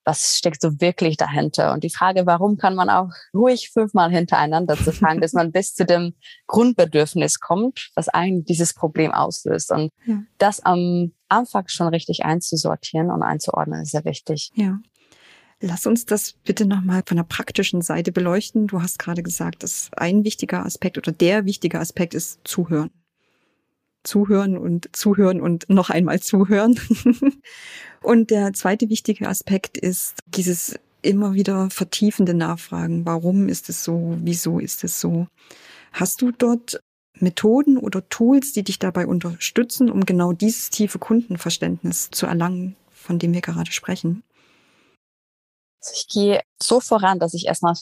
Was 0.04 0.38
steckt 0.38 0.62
so 0.62 0.80
wirklich 0.82 1.18
dahinter? 1.18 1.74
Und 1.74 1.84
die 1.84 1.90
Frage, 1.90 2.26
warum 2.26 2.58
kann 2.58 2.76
man 2.76 2.90
auch 2.90 3.10
ruhig 3.34 3.70
fünfmal 3.72 4.10
hintereinander 4.12 4.76
zu 4.76 4.92
fragen, 4.92 5.20
bis 5.20 5.34
man 5.34 5.52
bis 5.52 5.74
zu 5.74 5.86
dem 5.86 6.14
Grundbedürfnis 6.48 7.40
kommt, 7.40 7.92
was 7.96 8.10
eigentlich 8.10 8.46
dieses 8.46 8.74
Problem 8.74 9.12
auslöst. 9.12 9.72
Und 9.72 9.92
ja. 10.06 10.22
das 10.38 10.60
am 10.62 11.12
Anfang 11.30 11.68
schon 11.68 11.88
richtig 11.88 12.26
einzusortieren 12.26 13.12
und 13.12 13.24
einzuordnen, 13.24 13.82
ist 13.82 13.92
sehr 13.92 14.06
wichtig. 14.06 14.52
Ja. 14.56 14.80
Lass 15.64 15.86
uns 15.86 16.08
das 16.08 16.34
bitte 16.44 16.66
nochmal 16.66 17.04
von 17.06 17.18
der 17.18 17.24
praktischen 17.24 17.84
Seite 17.84 18.12
beleuchten. 18.12 18.66
Du 18.66 18.82
hast 18.82 18.98
gerade 18.98 19.22
gesagt, 19.22 19.62
dass 19.62 19.92
ein 19.96 20.24
wichtiger 20.24 20.66
Aspekt 20.66 20.98
oder 20.98 21.12
der 21.12 21.46
wichtige 21.46 21.80
Aspekt 21.80 22.16
ist 22.16 22.40
Zuhören. 22.44 22.90
Zuhören 24.04 24.58
und 24.58 24.90
zuhören 24.96 25.40
und 25.40 25.70
noch 25.70 25.92
einmal 25.92 26.20
zuhören. 26.20 26.80
und 28.04 28.32
der 28.32 28.54
zweite 28.54 28.90
wichtige 28.90 29.28
Aspekt 29.28 29.78
ist 29.78 30.20
dieses 30.28 30.80
immer 31.02 31.34
wieder 31.34 31.70
vertiefende 31.70 32.34
Nachfragen. 32.34 33.06
Warum 33.06 33.48
ist 33.48 33.70
es 33.70 33.84
so? 33.84 34.18
Wieso 34.20 34.60
ist 34.60 34.84
es 34.84 35.00
so? 35.00 35.28
Hast 35.92 36.22
du 36.22 36.32
dort 36.32 36.80
Methoden 37.20 37.78
oder 37.78 38.08
Tools, 38.10 38.54
die 38.54 38.64
dich 38.64 38.80
dabei 38.80 39.06
unterstützen, 39.06 39.90
um 39.90 40.06
genau 40.06 40.34
dieses 40.34 40.70
tiefe 40.70 41.00
Kundenverständnis 41.00 42.10
zu 42.12 42.26
erlangen, 42.26 42.76
von 42.92 43.20
dem 43.20 43.34
wir 43.34 43.42
gerade 43.42 43.72
sprechen? 43.72 44.24
Also 45.82 45.94
ich 45.96 46.08
gehe 46.08 46.42
so 46.62 46.80
voran, 46.80 47.20
dass 47.20 47.34
ich 47.34 47.48
erstmal 47.48 47.76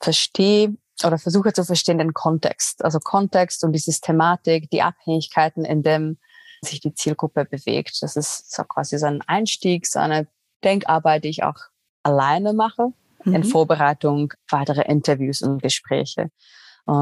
verstehe 0.00 0.76
oder 1.04 1.18
versuche 1.18 1.52
zu 1.52 1.64
verstehen 1.64 1.98
den 1.98 2.14
Kontext. 2.14 2.84
Also 2.84 2.98
Kontext 2.98 3.64
und 3.64 3.72
die 3.72 3.78
Systematik, 3.78 4.70
die 4.70 4.82
Abhängigkeiten, 4.82 5.64
in 5.64 5.82
dem 5.82 6.18
sich 6.62 6.80
die 6.80 6.94
Zielgruppe 6.94 7.44
bewegt. 7.44 8.02
Das 8.02 8.16
ist 8.16 8.52
so 8.52 8.64
quasi 8.64 8.98
so 8.98 9.06
ein 9.06 9.22
Einstieg, 9.26 9.86
so 9.86 9.98
eine 9.98 10.26
Denkarbeit, 10.64 11.24
die 11.24 11.28
ich 11.28 11.42
auch 11.42 11.58
alleine 12.02 12.52
mache 12.52 12.92
mhm. 13.24 13.34
in 13.34 13.44
Vorbereitung 13.44 14.32
weitere 14.48 14.82
Interviews 14.82 15.42
und 15.42 15.62
Gespräche. 15.62 16.30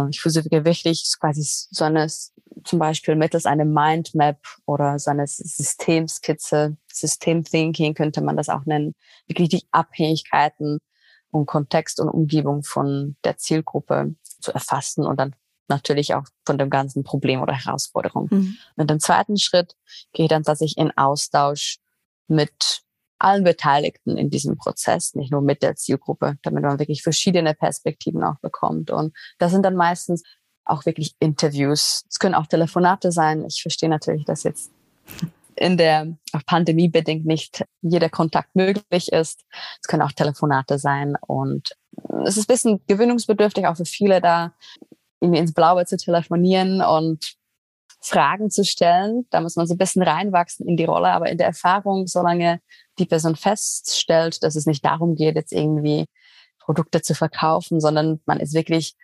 Ich 0.08 0.22
versuche 0.22 0.64
wirklich 0.64 1.12
quasi 1.20 1.42
so 1.44 1.84
eine, 1.84 2.06
zum 2.08 2.78
Beispiel 2.78 3.16
mittels 3.16 3.44
einer 3.44 3.66
Mindmap 3.66 4.38
oder 4.64 4.98
so 4.98 5.10
einer 5.10 5.26
Systemskizze, 5.26 6.78
Systemthinking 6.90 7.92
könnte 7.92 8.22
man 8.22 8.38
das 8.38 8.48
auch 8.48 8.64
nennen, 8.64 8.94
wirklich 9.26 9.50
die 9.50 9.64
Abhängigkeiten 9.72 10.78
und 11.30 11.44
Kontext 11.44 12.00
und 12.00 12.08
Umgebung 12.08 12.62
von 12.62 13.16
der 13.24 13.36
Zielgruppe 13.36 14.14
zu 14.40 14.52
erfassen 14.52 15.04
und 15.04 15.18
dann 15.18 15.36
natürlich 15.68 16.14
auch 16.14 16.24
von 16.46 16.58
dem 16.58 16.70
ganzen 16.70 17.04
Problem 17.04 17.40
oder 17.42 17.54
Herausforderung. 17.54 18.28
Mhm. 18.30 18.56
Und 18.76 18.90
im 18.90 19.00
zweiten 19.00 19.38
Schritt 19.38 19.76
gehe 20.12 20.26
ich 20.26 20.30
dann 20.30 20.42
tatsächlich 20.42 20.78
in 20.78 20.96
Austausch 20.96 21.78
mit 22.28 22.82
allen 23.18 23.44
Beteiligten 23.44 24.16
in 24.16 24.28
diesem 24.30 24.56
Prozess, 24.56 25.14
nicht 25.14 25.32
nur 25.32 25.40
mit 25.40 25.62
der 25.62 25.76
Zielgruppe, 25.76 26.36
damit 26.42 26.62
man 26.62 26.78
wirklich 26.78 27.02
verschiedene 27.02 27.54
Perspektiven 27.54 28.22
auch 28.22 28.38
bekommt. 28.40 28.90
Und 28.90 29.14
das 29.38 29.52
sind 29.52 29.62
dann 29.62 29.76
meistens 29.76 30.22
auch 30.64 30.84
wirklich 30.86 31.14
Interviews. 31.20 32.04
Es 32.08 32.18
können 32.18 32.34
auch 32.34 32.46
Telefonate 32.46 33.12
sein. 33.12 33.44
Ich 33.46 33.62
verstehe 33.62 33.88
natürlich, 33.88 34.24
dass 34.24 34.42
jetzt 34.42 34.70
in 35.56 35.76
der 35.76 36.16
Pandemie 36.46 36.88
bedingt 36.88 37.26
nicht 37.26 37.64
jeder 37.80 38.08
Kontakt 38.08 38.54
möglich 38.56 39.12
ist. 39.12 39.44
Es 39.80 39.86
können 39.86 40.02
auch 40.02 40.12
Telefonate 40.12 40.78
sein 40.78 41.16
und 41.20 41.76
es 42.24 42.36
ist 42.36 42.44
ein 42.44 42.52
bisschen 42.52 42.80
gewöhnungsbedürftig 42.86 43.66
auch 43.66 43.76
für 43.76 43.84
viele 43.84 44.20
da, 44.20 44.52
irgendwie 45.24 45.40
ins 45.40 45.54
Blaue 45.54 45.86
zu 45.86 45.96
telefonieren 45.96 46.80
und 46.80 47.34
Fragen 48.00 48.50
zu 48.50 48.64
stellen. 48.64 49.26
Da 49.30 49.40
muss 49.40 49.56
man 49.56 49.66
so 49.66 49.74
ein 49.74 49.78
bisschen 49.78 50.02
reinwachsen 50.02 50.68
in 50.68 50.76
die 50.76 50.84
Rolle, 50.84 51.08
aber 51.08 51.30
in 51.30 51.38
der 51.38 51.46
Erfahrung, 51.48 52.06
solange 52.06 52.60
die 52.98 53.06
Person 53.06 53.34
feststellt, 53.34 54.42
dass 54.42 54.56
es 54.56 54.66
nicht 54.66 54.84
darum 54.84 55.14
geht, 55.14 55.36
jetzt 55.36 55.52
irgendwie 55.52 56.06
Produkte 56.58 57.02
zu 57.02 57.14
verkaufen, 57.14 57.80
sondern 57.80 58.20
man 58.26 58.40
ist 58.40 58.54
wirklich 58.54 58.94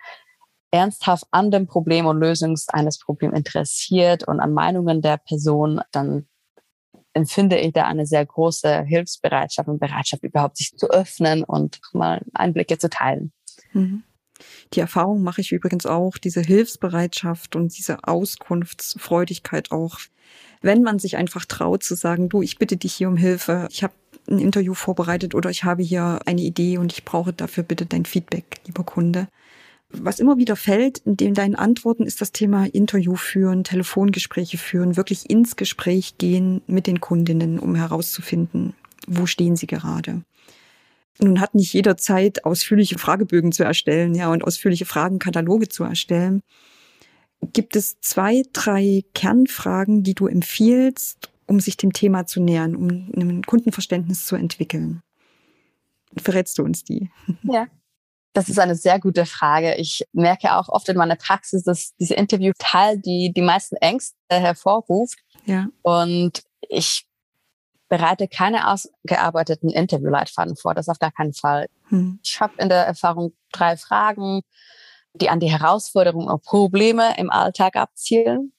ernsthaft 0.71 1.25
an 1.31 1.51
dem 1.51 1.67
Problem 1.67 2.07
und 2.07 2.21
Lösung 2.21 2.57
eines 2.69 2.99
Problems 2.99 3.37
interessiert 3.37 4.27
und 4.29 4.41
an 4.41 4.53
Meinungen 4.53 5.03
der 5.03 5.17
Person, 5.17 5.81
dann 5.93 6.29
empfinde 7.13 7.59
ich 7.59 7.73
da 7.73 7.87
eine 7.87 8.07
sehr 8.07 8.25
große 8.25 8.85
Hilfsbereitschaft 8.85 9.69
und 9.69 9.81
Bereitschaft, 9.81 10.23
überhaupt 10.23 10.59
sich 10.59 10.77
zu 10.77 10.89
öffnen 10.91 11.43
und 11.43 11.81
mal 11.93 12.23
Einblicke 12.35 12.79
zu 12.79 12.89
teilen. 12.89 13.33
Mhm. 13.73 14.05
Die 14.75 14.81
Erfahrung 14.81 15.23
mache 15.23 15.41
ich 15.41 15.53
übrigens 15.53 15.87
auch, 15.87 16.19
diese 16.19 16.41
Hilfsbereitschaft 16.41 17.57
und 17.57 17.77
diese 17.77 18.05
Auskunftsfreudigkeit 18.05 19.71
auch, 19.71 19.99
wenn 20.63 20.83
man 20.83 20.99
sich 20.99 21.17
einfach 21.17 21.45
traut 21.45 21.83
zu 21.83 21.95
sagen, 21.95 22.29
du, 22.29 22.43
ich 22.43 22.59
bitte 22.59 22.77
dich 22.77 22.95
hier 22.95 23.09
um 23.09 23.17
Hilfe, 23.17 23.67
ich 23.71 23.83
habe 23.83 23.95
ein 24.29 24.39
Interview 24.39 24.75
vorbereitet 24.75 25.35
oder 25.35 25.51
ich 25.51 25.65
habe 25.65 25.83
hier 25.83 26.21
eine 26.27 26.43
Idee 26.43 26.79
und 26.79 26.93
ich 26.93 27.05
brauche 27.05 27.33
dafür 27.33 27.65
bitte 27.65 27.87
dein 27.87 28.05
Feedback, 28.05 28.61
lieber 28.67 28.85
Kunde. 28.85 29.29
Was 29.93 30.21
immer 30.21 30.37
wieder 30.37 30.55
fällt 30.55 30.99
in 30.99 31.35
deinen 31.35 31.57
Antworten 31.57 32.05
ist 32.05 32.21
das 32.21 32.31
Thema 32.31 32.67
Interview 32.67 33.17
führen, 33.17 33.65
Telefongespräche 33.65 34.57
führen, 34.57 34.97
wirklich 34.97 35.29
ins 35.29 35.57
Gespräch 35.57 36.17
gehen 36.17 36.63
mit 36.69 36.87
den 36.87 37.01
Kundinnen, 37.01 37.59
um 37.59 37.75
herauszufinden, 37.75 38.75
wo 39.09 39.27
stehen 39.27 39.57
sie 39.57 39.67
gerade. 39.67 40.23
Nun 41.23 41.41
hat 41.41 41.55
nicht 41.55 41.73
jeder 41.73 41.97
Zeit, 41.97 42.45
ausführliche 42.45 42.99
Fragebögen 42.99 43.53
zu 43.53 43.65
erstellen, 43.65 44.15
ja, 44.15 44.31
und 44.31 44.45
ausführliche 44.45 44.87
Fragenkataloge 44.87 45.69
zu 45.69 45.85
erstellen. 45.85 46.43
Gibt 47.53 47.77
es 47.77 48.01
zwei, 48.01 48.43
drei 48.53 49.05
Kernfragen, 49.15 50.03
die 50.03 50.15
du 50.15 50.27
empfiehlst, 50.27 51.31
um 51.47 51.61
sich 51.61 51.77
dem 51.77 51.93
Thema 51.93 52.27
zu 52.27 52.41
nähern, 52.41 52.77
um 52.77 52.89
ein 53.17 53.43
Kundenverständnis 53.43 54.27
zu 54.27 54.37
entwickeln? 54.37 55.03
Verrätst 56.17 56.59
du 56.59 56.65
uns 56.65 56.85
die? 56.85 57.11
Ja. 57.43 57.67
Das 58.33 58.49
ist 58.49 58.61
eine 58.61 58.77
sehr 58.77 59.01
gute 59.01 59.27
Frage. 59.27 59.75
Ich 59.75 60.05
merke 60.13 60.55
auch 60.55 60.69
oft 60.69 60.89
in 60.89 60.97
meiner 60.97 61.17
Praxis, 61.17 61.65
dass 61.65 61.97
diese 61.99 62.15
Interviewteil 62.15 62.97
die 62.97 63.33
die 63.35 63.43
meisten 63.43 63.75
Ängste 63.75 64.15
hervorruft. 64.29 65.19
Ja. 65.47 65.67
Und 65.83 66.45
ich 66.69 67.07
bereite 67.91 68.29
keine 68.29 68.69
ausgearbeiteten 68.69 69.69
Interviewleitfaden 69.69 70.57
vor, 70.57 70.75
das 70.75 70.89
auf 70.89 70.99
gar 70.99 71.11
keinen 71.11 71.35
Fall. 71.35 71.67
Hm. 71.89 72.21
Ich 72.23 72.41
habe 72.41 72.55
in 72.57 72.71
der 72.71 72.87
Erfahrung 72.87 73.35
drei 73.53 73.77
Fragen, 73.77 74.43
die 75.13 75.29
an 75.29 75.41
die 75.41 75.51
Herausforderungen 75.51 76.29
und 76.29 76.43
Probleme 76.43 77.19
im 77.19 77.31
Alltag 77.31 77.77
abzielen. 77.77 78.53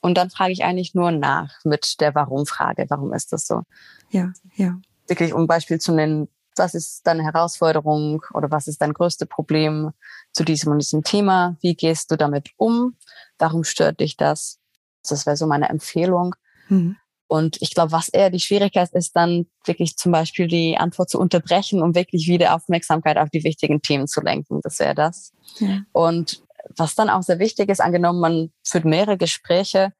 Und 0.00 0.16
dann 0.16 0.30
frage 0.30 0.52
ich 0.52 0.64
eigentlich 0.64 0.94
nur 0.94 1.12
nach 1.12 1.62
mit 1.62 2.00
der 2.00 2.14
Warum-Frage. 2.14 2.86
Warum 2.88 3.12
ist 3.12 3.34
das 3.34 3.46
so? 3.46 3.62
Ja, 4.08 4.32
ja. 4.54 4.80
Wirklich, 5.06 5.34
um 5.34 5.42
ein 5.42 5.46
Beispiel 5.46 5.78
zu 5.78 5.92
nennen, 5.92 6.28
was 6.56 6.74
ist 6.74 7.06
deine 7.06 7.22
Herausforderung 7.22 8.24
oder 8.32 8.50
was 8.50 8.66
ist 8.66 8.80
dein 8.80 8.94
größtes 8.94 9.28
Problem 9.28 9.90
zu 10.32 10.42
diesem 10.42 10.72
und 10.72 10.78
diesem 10.78 11.04
Thema? 11.04 11.56
Wie 11.60 11.74
gehst 11.74 12.10
du 12.10 12.16
damit 12.16 12.50
um? 12.56 12.96
Warum 13.38 13.62
stört 13.62 14.00
dich 14.00 14.16
das? 14.16 14.58
Das 15.06 15.26
wäre 15.26 15.36
so 15.36 15.46
meine 15.46 15.68
Empfehlung. 15.68 16.34
Mhm. 16.68 16.96
Und 17.30 17.58
ich 17.62 17.74
glaube, 17.74 17.92
was 17.92 18.08
eher 18.08 18.28
die 18.28 18.40
Schwierigkeit 18.40 18.90
ist, 18.92 19.14
dann 19.14 19.46
wirklich 19.64 19.96
zum 19.96 20.10
Beispiel 20.10 20.48
die 20.48 20.76
Antwort 20.76 21.10
zu 21.10 21.20
unterbrechen, 21.20 21.80
um 21.80 21.94
wirklich 21.94 22.26
wieder 22.26 22.56
Aufmerksamkeit 22.56 23.18
auf 23.18 23.30
die 23.30 23.44
wichtigen 23.44 23.82
Themen 23.82 24.08
zu 24.08 24.20
lenken. 24.20 24.60
Das 24.64 24.80
wäre 24.80 24.96
das. 24.96 25.32
Ja. 25.60 25.82
Und 25.92 26.42
was 26.76 26.96
dann 26.96 27.08
auch 27.08 27.22
sehr 27.22 27.38
wichtig 27.38 27.68
ist, 27.68 27.80
angenommen, 27.80 28.18
man 28.18 28.52
führt 28.66 28.84
mehrere 28.84 29.16
Gespräche, 29.16 29.92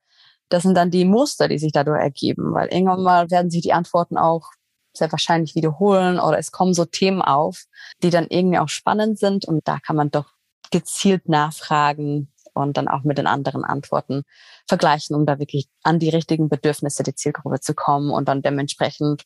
das 0.48 0.64
sind 0.64 0.76
dann 0.76 0.90
die 0.90 1.04
Muster, 1.04 1.46
die 1.46 1.60
sich 1.60 1.70
dadurch 1.70 2.00
ergeben, 2.00 2.52
weil 2.52 2.66
irgendwann 2.66 3.04
mal 3.04 3.30
werden 3.30 3.52
sich 3.52 3.62
die 3.62 3.72
Antworten 3.72 4.18
auch 4.18 4.50
sehr 4.92 5.12
wahrscheinlich 5.12 5.54
wiederholen 5.54 6.18
oder 6.18 6.36
es 6.36 6.50
kommen 6.50 6.74
so 6.74 6.84
Themen 6.84 7.22
auf, 7.22 7.66
die 8.02 8.10
dann 8.10 8.26
irgendwie 8.28 8.58
auch 8.58 8.68
spannend 8.68 9.20
sind 9.20 9.44
und 9.44 9.68
da 9.68 9.78
kann 9.78 9.94
man 9.94 10.10
doch 10.10 10.32
gezielt 10.72 11.28
nachfragen, 11.28 12.29
und 12.54 12.76
dann 12.76 12.88
auch 12.88 13.02
mit 13.02 13.18
den 13.18 13.26
anderen 13.26 13.64
Antworten 13.64 14.22
vergleichen, 14.66 15.16
um 15.16 15.26
da 15.26 15.38
wirklich 15.38 15.68
an 15.82 15.98
die 15.98 16.08
richtigen 16.08 16.48
Bedürfnisse 16.48 17.02
der 17.02 17.16
Zielgruppe 17.16 17.60
zu 17.60 17.74
kommen 17.74 18.10
und 18.10 18.28
dann 18.28 18.42
dementsprechend 18.42 19.24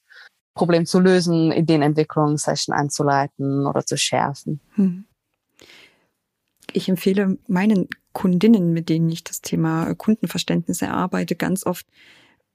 Problem 0.54 0.86
zu 0.86 1.00
lösen, 1.00 1.52
Ideenentwicklung, 1.52 2.38
Session 2.38 2.74
einzuleiten 2.74 3.66
oder 3.66 3.84
zu 3.84 3.96
schärfen. 3.96 4.60
Hm. 4.74 5.04
Ich 6.72 6.88
empfehle 6.88 7.38
meinen 7.48 7.88
Kundinnen, 8.12 8.72
mit 8.72 8.88
denen 8.88 9.10
ich 9.10 9.24
das 9.24 9.40
Thema 9.40 9.94
Kundenverständnis 9.94 10.82
erarbeite, 10.82 11.34
ganz 11.34 11.66
oft 11.66 11.86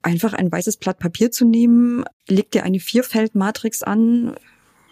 einfach 0.02 0.32
ein 0.32 0.50
weißes 0.50 0.78
Blatt 0.78 0.98
Papier 0.98 1.30
zu 1.30 1.44
nehmen, 1.44 2.04
legt 2.26 2.54
dir 2.54 2.64
eine 2.64 2.80
Vierfeld-Matrix 2.80 3.82
an, 3.82 4.34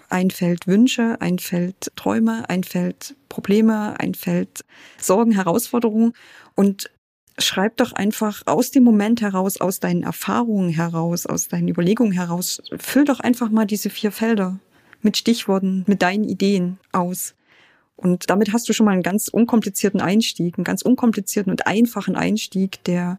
ein 0.09 0.31
Feld 0.31 0.67
Wünsche, 0.67 1.17
ein 1.21 1.39
Feld 1.39 1.93
Träume, 1.97 2.49
ein 2.49 2.65
Feld 2.65 3.15
Probleme, 3.29 3.99
ein 3.99 4.15
Feld 4.15 4.65
Sorgen, 4.99 5.33
Herausforderungen 5.33 6.13
und 6.55 6.91
schreib 7.39 7.77
doch 7.77 7.93
einfach 7.93 8.43
aus 8.47 8.71
dem 8.71 8.85
Moment 8.85 9.21
heraus, 9.21 9.61
aus 9.61 9.81
deinen 9.81 10.03
Erfahrungen 10.03 10.71
heraus, 10.71 11.27
aus 11.27 11.49
deinen 11.49 11.69
Überlegungen 11.69 12.13
heraus, 12.13 12.61
füll 12.79 13.05
doch 13.05 13.21
einfach 13.21 13.51
mal 13.51 13.67
diese 13.67 13.91
vier 13.91 14.13
Felder 14.13 14.59
mit 15.03 15.17
Stichworten, 15.17 15.85
mit 15.87 16.03
deinen 16.03 16.25
Ideen 16.25 16.79
aus. 16.93 17.35
Und 17.97 18.31
damit 18.31 18.53
hast 18.53 18.69
du 18.69 18.73
schon 18.73 18.87
mal 18.87 18.93
einen 18.93 19.03
ganz 19.03 19.29
unkomplizierten 19.29 20.01
Einstieg, 20.01 20.57
einen 20.57 20.65
ganz 20.65 20.83
unkomplizierten 20.83 21.51
und 21.51 21.67
einfachen 21.67 22.17
Einstieg, 22.17 22.83
der 22.85 23.19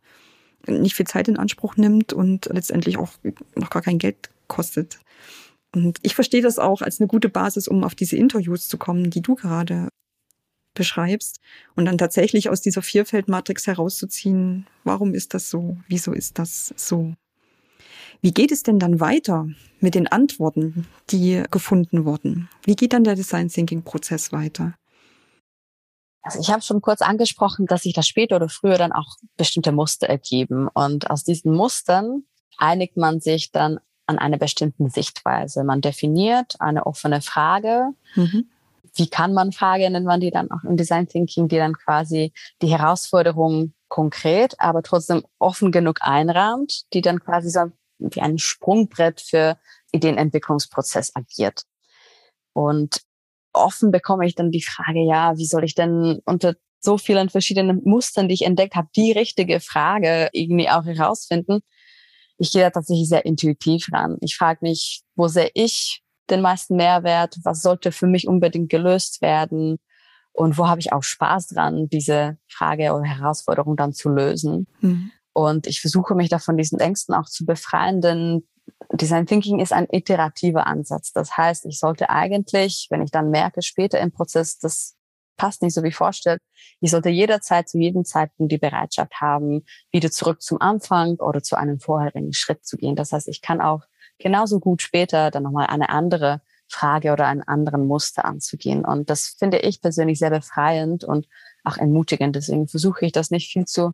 nicht 0.68 0.96
viel 0.96 1.08
Zeit 1.08 1.28
in 1.28 1.38
Anspruch 1.38 1.78
nimmt 1.78 2.14
und 2.14 2.46
letztendlich 2.46 2.98
auch 2.98 3.12
noch 3.56 3.70
gar 3.70 3.82
kein 3.82 3.98
Geld 3.98 4.30
kostet. 4.48 5.00
Und 5.76 6.00
ich 6.02 6.16
verstehe 6.16 6.42
das 6.42 6.58
auch 6.60 6.82
als 6.82 7.00
eine 7.00 7.08
gute 7.08 7.30
Basis, 7.30 7.68
um 7.68 7.84
auf 7.84 7.96
diese 7.96 8.16
Interviews 8.16 8.68
zu 8.68 8.78
kommen, 8.78 9.12
die 9.12 9.22
du 9.22 9.36
gerade 9.36 9.90
beschreibst 10.74 11.40
und 11.76 11.86
dann 11.86 11.98
tatsächlich 11.98 12.50
aus 12.50 12.62
dieser 12.62 12.82
Vierfeldmatrix 12.82 13.68
herauszuziehen, 13.68 14.66
warum 14.84 15.14
ist 15.14 15.34
das 15.34 15.50
so? 15.50 15.78
Wieso 15.88 16.14
ist 16.14 16.40
das 16.40 16.74
so? 16.78 17.14
Wie 18.22 18.34
geht 18.34 18.52
es 18.52 18.64
denn 18.64 18.80
dann 18.80 19.00
weiter 19.00 19.48
mit 19.80 19.96
den 19.96 20.08
Antworten, 20.08 20.88
die 21.10 21.44
gefunden 21.52 22.06
wurden? 22.06 22.50
Wie 22.66 22.76
geht 22.76 22.94
dann 22.94 23.04
der 23.04 23.16
Design 23.16 23.50
Thinking 23.50 23.84
Prozess 23.84 24.32
weiter? 24.32 24.76
Also 26.22 26.40
ich 26.40 26.50
habe 26.50 26.62
schon 26.62 26.82
kurz 26.82 27.02
angesprochen, 27.02 27.66
dass 27.66 27.84
sich 27.84 27.94
da 27.94 28.04
später 28.04 28.36
oder 28.36 28.50
früher 28.50 28.78
dann 28.78 28.92
auch 28.92 29.16
bestimmte 29.38 29.72
Muster 29.72 30.08
ergeben. 30.08 30.68
Und 30.68 31.10
aus 31.10 31.24
diesen 31.24 31.54
Mustern 31.54 32.24
einigt 32.58 32.98
man 32.98 33.22
sich 33.22 33.52
dann 33.52 33.80
an 34.10 34.18
einer 34.18 34.38
bestimmten 34.38 34.90
Sichtweise. 34.90 35.64
Man 35.64 35.82
definiert 35.82 36.56
eine 36.60 36.88
offene 36.88 37.22
Frage. 37.22 37.90
Mhm. 38.16 38.50
Wie 38.96 39.08
kann 39.08 39.34
man 39.34 39.52
Frage 39.52 39.88
nennt 39.90 40.08
man 40.08 40.20
die 40.20 40.32
dann 40.32 40.50
auch 40.50 40.64
im 40.64 40.78
Design 40.78 41.08
Thinking, 41.08 41.48
die 41.48 41.58
dann 41.58 41.76
quasi 41.76 42.34
die 42.64 42.72
Herausforderung 42.72 43.74
konkret, 43.88 44.56
aber 44.60 44.82
trotzdem 44.82 45.24
offen 45.38 45.72
genug 45.72 46.00
einrahmt, 46.02 46.92
die 46.94 47.02
dann 47.02 47.20
quasi 47.20 47.52
so 47.52 47.72
wie 48.00 48.22
ein 48.22 48.40
Sprungbrett 48.40 49.22
für 49.22 49.58
Ideenentwicklungsprozess 49.92 51.16
agiert. 51.16 51.64
Und 52.54 53.02
offen 53.54 53.92
bekomme 53.92 54.26
ich 54.26 54.34
dann 54.34 54.50
die 54.50 54.64
Frage, 54.64 55.06
ja, 55.06 55.38
wie 55.38 55.46
soll 55.46 55.64
ich 55.64 55.76
denn 55.76 56.20
unter 56.26 56.56
so 56.80 56.98
vielen 56.98 57.30
verschiedenen 57.30 57.84
Mustern, 57.84 58.28
die 58.28 58.34
ich 58.34 58.46
entdeckt 58.46 58.74
habe, 58.74 58.88
die 58.96 59.12
richtige 59.12 59.60
Frage 59.60 60.30
irgendwie 60.32 60.70
auch 60.70 60.86
herausfinden? 60.86 61.60
Ich 62.40 62.52
gehe 62.52 62.64
da 62.64 62.70
tatsächlich 62.70 63.10
sehr 63.10 63.26
intuitiv 63.26 63.88
ran. 63.92 64.18
Ich 64.22 64.36
frage 64.36 64.60
mich, 64.62 65.04
wo 65.16 65.28
sehe 65.28 65.52
ich 65.54 66.02
den 66.30 66.42
meisten 66.42 66.76
Mehrwert? 66.76 67.38
Was 67.44 67.62
sollte 67.62 67.92
für 67.92 68.08
mich 68.08 68.28
unbedingt 68.28 68.70
gelöst 68.70 69.22
werden? 69.22 69.78
Und 70.32 70.58
wo 70.58 70.68
habe 70.68 70.80
ich 70.80 70.94
auch 70.94 71.04
Spaß 71.04 71.48
dran, 71.48 71.90
diese 71.90 72.38
Frage 72.48 72.94
oder 72.94 73.04
Herausforderung 73.04 73.76
dann 73.76 73.94
zu 73.94 74.10
lösen? 74.10 74.68
Mhm. 74.80 75.12
Und 75.34 75.68
ich 75.68 75.82
versuche 75.82 76.16
mich 76.16 76.30
da 76.30 76.40
von 76.40 76.58
diesen 76.58 76.80
Ängsten 76.80 77.14
auch 77.14 77.26
zu 77.26 77.46
befreien, 77.46 78.02
denn 78.02 78.48
Design 78.94 79.26
Thinking 79.26 79.60
ist 79.60 79.74
ein 79.74 79.88
iterativer 79.92 80.68
Ansatz. 80.68 81.12
Das 81.12 81.36
heißt, 81.36 81.66
ich 81.66 81.80
sollte 81.80 82.10
eigentlich, 82.10 82.88
wenn 82.90 83.02
ich 83.02 83.12
dann 83.12 83.30
merke, 83.30 83.62
später 83.62 84.00
im 84.00 84.12
Prozess, 84.12 84.60
das 84.60 84.96
passt 85.40 85.64
nicht 85.64 85.74
so 85.74 85.82
wie 85.82 85.92
vorstellt, 85.92 86.42
ich 86.82 86.92
sollte 86.92 87.10
jederzeit 87.10 87.68
zu 87.68 87.80
jedem 87.80 88.06
Zeitpunkt 88.06 88.52
die 88.52 88.60
Bereitschaft 88.60 89.14
haben, 89.20 89.66
wieder 89.92 90.12
zurück 90.12 90.44
zum 90.44 90.62
Anfang 90.62 91.16
oder 91.16 91.42
zu 91.42 91.56
einem 91.56 91.80
vorherigen 91.80 92.34
Schritt 92.34 92.66
zu 92.66 92.78
gehen. 92.78 92.96
Das 92.96 93.12
heißt, 93.12 93.28
ich 93.28 93.42
kann 93.42 93.62
auch 93.62 93.82
genauso 94.20 94.60
gut 94.60 94.84
später 94.84 95.32
dann 95.32 95.44
nochmal 95.44 95.68
eine 95.68 95.90
andere 95.90 96.42
Frage 96.68 97.14
oder 97.14 97.26
einen 97.26 97.42
anderen 97.42 97.88
Muster 97.88 98.26
anzugehen. 98.26 98.86
Und 98.86 99.10
das 99.10 99.36
finde 99.40 99.58
ich 99.60 99.82
persönlich 99.82 100.20
sehr 100.20 100.30
befreiend 100.30 101.04
und 101.04 101.28
auch 101.64 101.78
ermutigend. 101.78 102.36
Deswegen 102.36 102.68
versuche 102.68 103.06
ich 103.06 103.12
das 103.12 103.32
nicht 103.32 103.52
viel 103.52 103.66
zu 103.66 103.94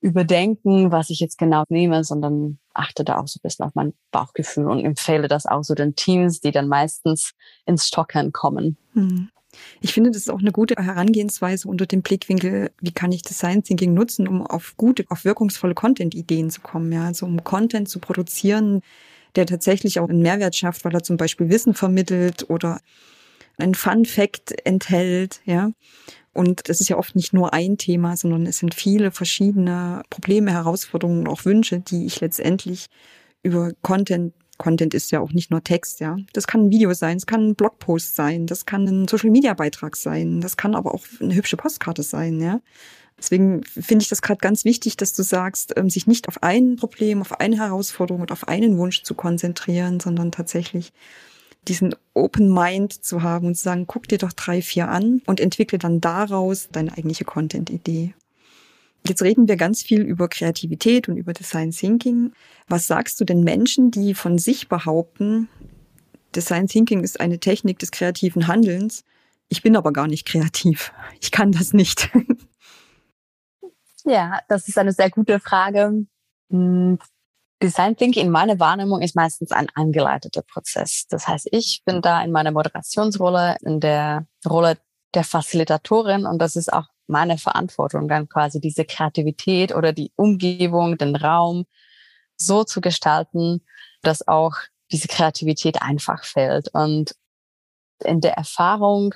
überdenken, 0.00 0.90
was 0.90 1.10
ich 1.10 1.20
jetzt 1.20 1.38
genau 1.38 1.64
nehme, 1.68 2.04
sondern 2.04 2.58
achte 2.74 3.04
da 3.04 3.18
auch 3.18 3.28
so 3.28 3.38
ein 3.38 3.42
bisschen 3.42 3.64
auf 3.64 3.74
mein 3.74 3.94
Bauchgefühl 4.10 4.66
und 4.66 4.84
empfehle 4.84 5.28
das 5.28 5.46
auch 5.46 5.62
so 5.62 5.74
den 5.74 5.94
Teams, 5.94 6.40
die 6.40 6.50
dann 6.50 6.68
meistens 6.68 7.32
ins 7.64 7.86
Stockern 7.86 8.32
kommen. 8.32 8.76
Hm. 8.92 9.30
Ich 9.80 9.92
finde, 9.92 10.10
das 10.10 10.22
ist 10.22 10.30
auch 10.30 10.40
eine 10.40 10.52
gute 10.52 10.74
Herangehensweise 10.76 11.68
unter 11.68 11.86
dem 11.86 12.02
Blickwinkel, 12.02 12.70
wie 12.80 12.92
kann 12.92 13.12
ich 13.12 13.22
Design 13.22 13.62
Thinking 13.62 13.94
nutzen, 13.94 14.28
um 14.28 14.46
auf 14.46 14.74
gute, 14.76 15.04
auf 15.08 15.24
wirkungsvolle 15.24 15.74
Content-Ideen 15.74 16.50
zu 16.50 16.60
kommen, 16.60 16.90
ja, 16.92 17.06
also 17.06 17.26
um 17.26 17.42
Content 17.44 17.88
zu 17.88 17.98
produzieren, 17.98 18.82
der 19.36 19.46
tatsächlich 19.46 20.00
auch 20.00 20.08
einen 20.08 20.22
Mehrwert 20.22 20.56
schafft, 20.56 20.84
weil 20.84 20.94
er 20.94 21.02
zum 21.02 21.16
Beispiel 21.16 21.48
Wissen 21.48 21.74
vermittelt 21.74 22.48
oder 22.48 22.80
einen 23.58 23.74
Fun 23.74 24.04
Fact 24.04 24.54
enthält, 24.64 25.40
ja. 25.44 25.70
Und 26.32 26.68
das 26.68 26.80
ist 26.80 26.88
ja 26.88 26.98
oft 26.98 27.14
nicht 27.14 27.32
nur 27.32 27.54
ein 27.54 27.78
Thema, 27.78 28.16
sondern 28.16 28.44
es 28.46 28.58
sind 28.58 28.74
viele 28.74 29.12
verschiedene 29.12 30.02
Probleme, 30.10 30.50
Herausforderungen 30.50 31.20
und 31.20 31.28
auch 31.28 31.44
Wünsche, 31.44 31.78
die 31.78 32.06
ich 32.06 32.20
letztendlich 32.20 32.86
über 33.44 33.72
Content 33.82 34.34
Content 34.58 34.94
ist 34.94 35.10
ja 35.10 35.20
auch 35.20 35.32
nicht 35.32 35.50
nur 35.50 35.62
Text, 35.64 36.00
ja. 36.00 36.16
Das 36.32 36.46
kann 36.46 36.66
ein 36.66 36.70
Video 36.70 36.92
sein, 36.94 37.16
es 37.16 37.26
kann 37.26 37.48
ein 37.48 37.54
Blogpost 37.54 38.16
sein, 38.16 38.46
das 38.46 38.66
kann 38.66 38.86
ein 38.86 39.08
Social 39.08 39.30
Media 39.30 39.54
Beitrag 39.54 39.96
sein, 39.96 40.40
das 40.40 40.56
kann 40.56 40.74
aber 40.74 40.94
auch 40.94 41.04
eine 41.20 41.34
hübsche 41.34 41.56
Postkarte 41.56 42.02
sein, 42.02 42.40
ja. 42.40 42.60
Deswegen 43.18 43.62
finde 43.64 44.02
ich 44.02 44.08
das 44.08 44.22
gerade 44.22 44.38
ganz 44.38 44.64
wichtig, 44.64 44.96
dass 44.96 45.14
du 45.14 45.22
sagst, 45.22 45.74
ähm, 45.76 45.88
sich 45.88 46.06
nicht 46.06 46.28
auf 46.28 46.42
ein 46.42 46.76
Problem, 46.76 47.20
auf 47.20 47.40
eine 47.40 47.56
Herausforderung 47.58 48.22
und 48.22 48.32
auf 48.32 48.48
einen 48.48 48.76
Wunsch 48.76 49.02
zu 49.02 49.14
konzentrieren, 49.14 50.00
sondern 50.00 50.32
tatsächlich 50.32 50.92
diesen 51.68 51.94
Open 52.12 52.52
Mind 52.52 53.04
zu 53.04 53.22
haben 53.22 53.46
und 53.46 53.54
zu 53.54 53.64
sagen, 53.64 53.86
guck 53.86 54.08
dir 54.08 54.18
doch 54.18 54.32
drei, 54.32 54.60
vier 54.62 54.88
an 54.88 55.22
und 55.26 55.40
entwickle 55.40 55.78
dann 55.78 56.00
daraus 56.00 56.68
deine 56.70 56.92
eigentliche 56.92 57.24
Content-Idee. 57.24 58.14
Jetzt 59.06 59.22
reden 59.22 59.48
wir 59.48 59.56
ganz 59.56 59.82
viel 59.82 60.00
über 60.00 60.28
Kreativität 60.28 61.08
und 61.08 61.16
über 61.16 61.34
Design 61.34 61.72
Thinking. 61.72 62.32
Was 62.68 62.86
sagst 62.86 63.20
du 63.20 63.24
denn 63.24 63.44
Menschen, 63.44 63.90
die 63.90 64.14
von 64.14 64.38
sich 64.38 64.68
behaupten, 64.68 65.48
Design 66.34 66.66
Thinking 66.66 67.02
ist 67.02 67.20
eine 67.20 67.38
Technik 67.38 67.78
des 67.78 67.90
kreativen 67.90 68.46
Handelns, 68.46 69.04
ich 69.48 69.62
bin 69.62 69.76
aber 69.76 69.92
gar 69.92 70.06
nicht 70.06 70.26
kreativ. 70.26 70.92
Ich 71.20 71.30
kann 71.30 71.52
das 71.52 71.72
nicht. 71.72 72.10
Ja, 74.06 74.40
das 74.48 74.68
ist 74.68 74.76
eine 74.76 74.92
sehr 74.92 75.08
gute 75.08 75.40
Frage. 75.40 76.04
Hm, 76.50 76.98
Design 77.62 77.96
Thinking 77.96 78.26
in 78.26 78.30
meiner 78.30 78.60
Wahrnehmung 78.60 79.00
ist 79.00 79.16
meistens 79.16 79.50
ein 79.50 79.68
angeleiteter 79.74 80.42
Prozess. 80.42 81.06
Das 81.08 81.26
heißt, 81.26 81.48
ich 81.52 81.82
bin 81.86 82.02
da 82.02 82.22
in 82.22 82.30
meiner 82.30 82.50
Moderationsrolle, 82.50 83.56
in 83.62 83.80
der 83.80 84.26
Rolle 84.46 84.76
der 85.14 85.24
Facilitatorin 85.24 86.26
und 86.26 86.38
das 86.38 86.56
ist 86.56 86.70
auch 86.70 86.88
meine 87.06 87.38
Verantwortung, 87.38 88.08
dann 88.08 88.28
quasi 88.28 88.60
diese 88.60 88.84
Kreativität 88.84 89.74
oder 89.74 89.92
die 89.92 90.12
Umgebung, 90.16 90.96
den 90.96 91.16
Raum 91.16 91.66
so 92.36 92.64
zu 92.64 92.80
gestalten, 92.80 93.64
dass 94.02 94.26
auch 94.26 94.54
diese 94.90 95.08
Kreativität 95.08 95.82
einfach 95.82 96.24
fällt. 96.24 96.68
Und 96.72 97.14
in 98.04 98.20
der 98.20 98.34
Erfahrung 98.34 99.14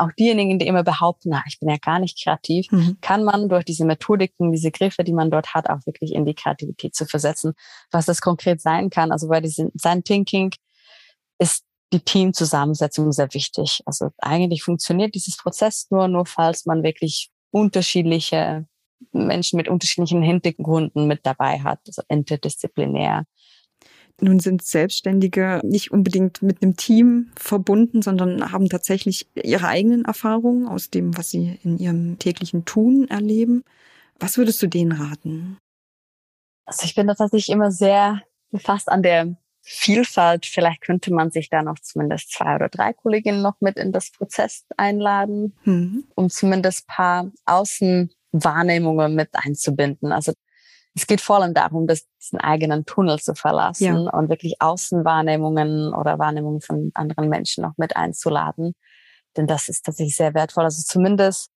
auch 0.00 0.10
diejenigen, 0.18 0.58
die 0.58 0.66
immer 0.66 0.82
behaupten, 0.82 1.28
na, 1.30 1.42
ich 1.46 1.60
bin 1.60 1.68
ja 1.68 1.76
gar 1.76 1.98
nicht 1.98 2.22
kreativ, 2.22 2.66
mhm. 2.70 2.98
kann 3.00 3.22
man 3.22 3.48
durch 3.48 3.64
diese 3.64 3.84
Methodiken, 3.84 4.50
diese 4.50 4.70
Griffe, 4.70 5.04
die 5.04 5.12
man 5.12 5.30
dort 5.30 5.54
hat, 5.54 5.68
auch 5.68 5.84
wirklich 5.84 6.14
in 6.14 6.24
die 6.24 6.34
Kreativität 6.34 6.94
zu 6.94 7.06
versetzen. 7.06 7.52
Was 7.90 8.06
das 8.06 8.20
konkret 8.20 8.60
sein 8.60 8.90
kann, 8.90 9.12
also 9.12 9.28
bei 9.28 9.40
diesem 9.40 9.70
Design 9.72 10.02
Thinking 10.02 10.52
ist 11.38 11.64
die 11.92 12.00
Teamzusammensetzung 12.00 13.12
sehr 13.12 13.32
wichtig. 13.34 13.82
Also 13.86 14.10
eigentlich 14.18 14.62
funktioniert 14.62 15.14
dieses 15.14 15.36
Prozess 15.36 15.86
nur, 15.90 16.08
nur 16.08 16.26
falls 16.26 16.66
man 16.66 16.82
wirklich 16.82 17.30
unterschiedliche 17.50 18.66
Menschen 19.12 19.56
mit 19.56 19.68
unterschiedlichen 19.68 20.22
Hintergründen 20.22 21.06
mit 21.06 21.20
dabei 21.24 21.60
hat, 21.60 21.80
also 21.86 22.02
interdisziplinär. 22.08 23.24
Nun 24.20 24.38
sind 24.38 24.62
Selbstständige 24.62 25.60
nicht 25.64 25.90
unbedingt 25.90 26.42
mit 26.42 26.62
einem 26.62 26.76
Team 26.76 27.30
verbunden, 27.36 28.02
sondern 28.02 28.52
haben 28.52 28.68
tatsächlich 28.68 29.26
ihre 29.34 29.66
eigenen 29.66 30.04
Erfahrungen 30.04 30.68
aus 30.68 30.90
dem, 30.90 31.16
was 31.16 31.30
sie 31.30 31.58
in 31.62 31.78
ihrem 31.78 32.18
täglichen 32.18 32.66
Tun 32.66 33.08
erleben. 33.08 33.64
Was 34.18 34.36
würdest 34.36 34.62
du 34.62 34.66
denen 34.66 34.92
raten? 34.92 35.56
Also 36.66 36.84
ich 36.84 36.94
bin 36.94 37.06
tatsächlich 37.06 37.48
immer 37.48 37.72
sehr 37.72 38.22
befasst 38.50 38.90
an 38.90 39.02
der 39.02 39.34
Vielfalt. 39.72 40.46
Vielleicht 40.46 40.80
könnte 40.80 41.14
man 41.14 41.30
sich 41.30 41.48
da 41.48 41.62
noch 41.62 41.78
zumindest 41.78 42.32
zwei 42.32 42.56
oder 42.56 42.68
drei 42.68 42.92
Kolleginnen 42.92 43.40
noch 43.40 43.54
mit 43.60 43.76
in 43.76 43.92
das 43.92 44.10
Prozess 44.10 44.66
einladen, 44.76 45.54
mhm. 45.62 46.04
um 46.16 46.28
zumindest 46.28 46.88
paar 46.88 47.30
Außenwahrnehmungen 47.46 49.14
mit 49.14 49.28
einzubinden. 49.32 50.10
Also 50.10 50.32
es 50.96 51.06
geht 51.06 51.20
vor 51.20 51.36
allem 51.36 51.54
darum, 51.54 51.86
dass 51.86 52.08
diesen 52.20 52.40
eigenen 52.40 52.84
Tunnel 52.84 53.20
zu 53.20 53.36
verlassen 53.36 53.84
ja. 53.84 54.10
und 54.10 54.28
wirklich 54.28 54.60
Außenwahrnehmungen 54.60 55.94
oder 55.94 56.18
Wahrnehmungen 56.18 56.60
von 56.60 56.90
anderen 56.94 57.28
Menschen 57.28 57.62
noch 57.62 57.74
mit 57.76 57.94
einzuladen. 57.94 58.74
Denn 59.36 59.46
das 59.46 59.68
ist 59.68 59.86
tatsächlich 59.86 60.16
sehr 60.16 60.34
wertvoll. 60.34 60.64
Also 60.64 60.82
zumindest 60.84 61.48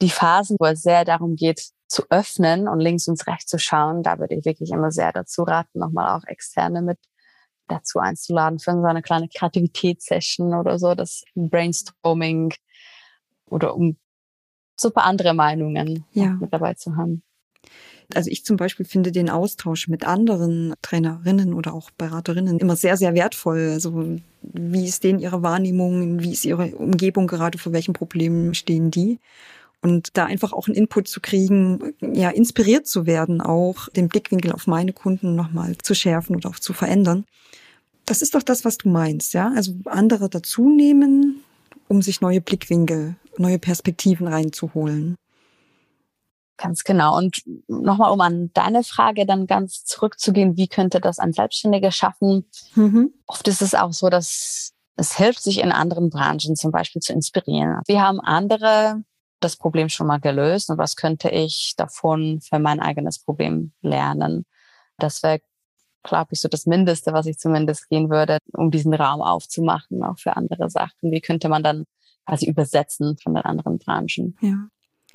die 0.00 0.10
Phasen, 0.10 0.56
wo 0.60 0.66
es 0.66 0.82
sehr 0.82 1.04
darum 1.04 1.34
geht, 1.34 1.70
zu 1.88 2.04
öffnen 2.10 2.68
und 2.68 2.78
links 2.78 3.08
und 3.08 3.26
rechts 3.26 3.50
zu 3.50 3.58
schauen, 3.58 4.04
da 4.04 4.20
würde 4.20 4.36
ich 4.36 4.44
wirklich 4.44 4.70
immer 4.70 4.92
sehr 4.92 5.12
dazu 5.12 5.42
raten, 5.42 5.80
nochmal 5.80 6.16
auch 6.16 6.24
Externe 6.28 6.80
mit 6.80 6.98
dazu 7.70 7.98
einzuladen 7.98 8.58
für 8.58 8.72
so 8.72 8.84
eine 8.84 9.02
kleine 9.02 9.28
Kreativitätssession 9.28 10.54
oder 10.54 10.78
so, 10.78 10.94
das 10.94 11.24
Brainstorming 11.34 12.54
oder 13.46 13.74
um 13.74 13.96
super 14.78 15.04
andere 15.04 15.34
Meinungen 15.34 16.04
ja. 16.12 16.30
mit 16.40 16.52
dabei 16.52 16.74
zu 16.74 16.96
haben. 16.96 17.22
Also 18.14 18.30
ich 18.30 18.44
zum 18.44 18.56
Beispiel 18.56 18.86
finde 18.86 19.12
den 19.12 19.30
Austausch 19.30 19.86
mit 19.86 20.04
anderen 20.04 20.74
Trainerinnen 20.82 21.54
oder 21.54 21.74
auch 21.74 21.90
Beraterinnen 21.92 22.58
immer 22.58 22.74
sehr, 22.74 22.96
sehr 22.96 23.14
wertvoll. 23.14 23.70
Also 23.72 24.18
wie 24.42 24.84
ist 24.84 25.04
denen 25.04 25.20
ihre 25.20 25.42
Wahrnehmung, 25.42 26.20
wie 26.20 26.32
ist 26.32 26.44
ihre 26.44 26.74
Umgebung 26.74 27.28
gerade, 27.28 27.58
vor 27.58 27.72
welchen 27.72 27.94
Problemen 27.94 28.54
stehen 28.54 28.90
die? 28.90 29.20
Und 29.82 30.16
da 30.16 30.26
einfach 30.26 30.52
auch 30.52 30.66
einen 30.68 30.76
Input 30.76 31.08
zu 31.08 31.20
kriegen, 31.20 31.94
ja, 32.00 32.28
inspiriert 32.30 32.86
zu 32.86 33.06
werden, 33.06 33.40
auch 33.40 33.88
den 33.88 34.08
Blickwinkel 34.08 34.52
auf 34.52 34.66
meine 34.66 34.92
Kunden 34.92 35.34
nochmal 35.34 35.76
zu 35.78 35.94
schärfen 35.94 36.36
oder 36.36 36.50
auch 36.50 36.58
zu 36.58 36.72
verändern 36.74 37.24
Das 38.06 38.22
ist 38.22 38.34
doch 38.34 38.42
das, 38.42 38.64
was 38.64 38.78
du 38.78 38.88
meinst, 38.90 39.34
ja? 39.34 39.52
Also 39.56 39.74
andere 39.86 40.28
dazu 40.28 40.68
nehmen, 40.68 41.42
um 41.88 42.02
sich 42.02 42.20
neue 42.20 42.40
Blickwinkel, 42.40 43.16
neue 43.38 43.58
Perspektiven 43.58 44.26
reinzuholen. 44.28 45.16
Ganz 46.58 46.84
genau. 46.84 47.16
Und 47.16 47.42
nochmal, 47.68 48.12
um 48.12 48.20
an 48.20 48.50
deine 48.52 48.84
Frage 48.84 49.24
dann 49.24 49.46
ganz 49.46 49.84
zurückzugehen, 49.84 50.56
wie 50.58 50.68
könnte 50.68 51.00
das 51.00 51.18
ein 51.18 51.32
Selbstständiger 51.32 51.90
schaffen? 51.90 52.44
Mhm. 52.74 53.14
Oft 53.26 53.48
ist 53.48 53.62
es 53.62 53.74
auch 53.74 53.92
so, 53.94 54.10
dass 54.10 54.72
es 54.96 55.16
hilft, 55.16 55.42
sich 55.42 55.60
in 55.60 55.72
anderen 55.72 56.10
Branchen 56.10 56.56
zum 56.56 56.70
Beispiel 56.70 57.00
zu 57.00 57.14
inspirieren. 57.14 57.80
Wir 57.86 58.02
haben 58.02 58.20
andere 58.20 59.02
das 59.40 59.56
Problem 59.56 59.88
schon 59.88 60.06
mal 60.06 60.20
gelöst 60.20 60.70
und 60.70 60.78
was 60.78 60.96
könnte 60.96 61.30
ich 61.30 61.74
davon 61.76 62.40
für 62.40 62.58
mein 62.58 62.80
eigenes 62.80 63.18
Problem 63.18 63.72
lernen? 63.82 64.44
Das 64.98 65.22
wäre, 65.22 65.40
glaube 66.02 66.30
ich, 66.32 66.40
so 66.40 66.48
das 66.48 66.66
Mindeste, 66.66 67.12
was 67.12 67.26
ich 67.26 67.38
zumindest 67.38 67.88
gehen 67.88 68.10
würde, 68.10 68.38
um 68.52 68.70
diesen 68.70 68.94
Raum 68.94 69.22
aufzumachen, 69.22 70.02
auch 70.02 70.18
für 70.18 70.36
andere 70.36 70.70
Sachen. 70.70 71.10
Wie 71.10 71.20
könnte 71.20 71.48
man 71.48 71.62
dann 71.62 71.84
quasi 72.26 72.46
übersetzen 72.46 73.16
von 73.22 73.34
den 73.34 73.44
anderen 73.44 73.78
Branchen? 73.78 74.36
Ja 74.40 74.68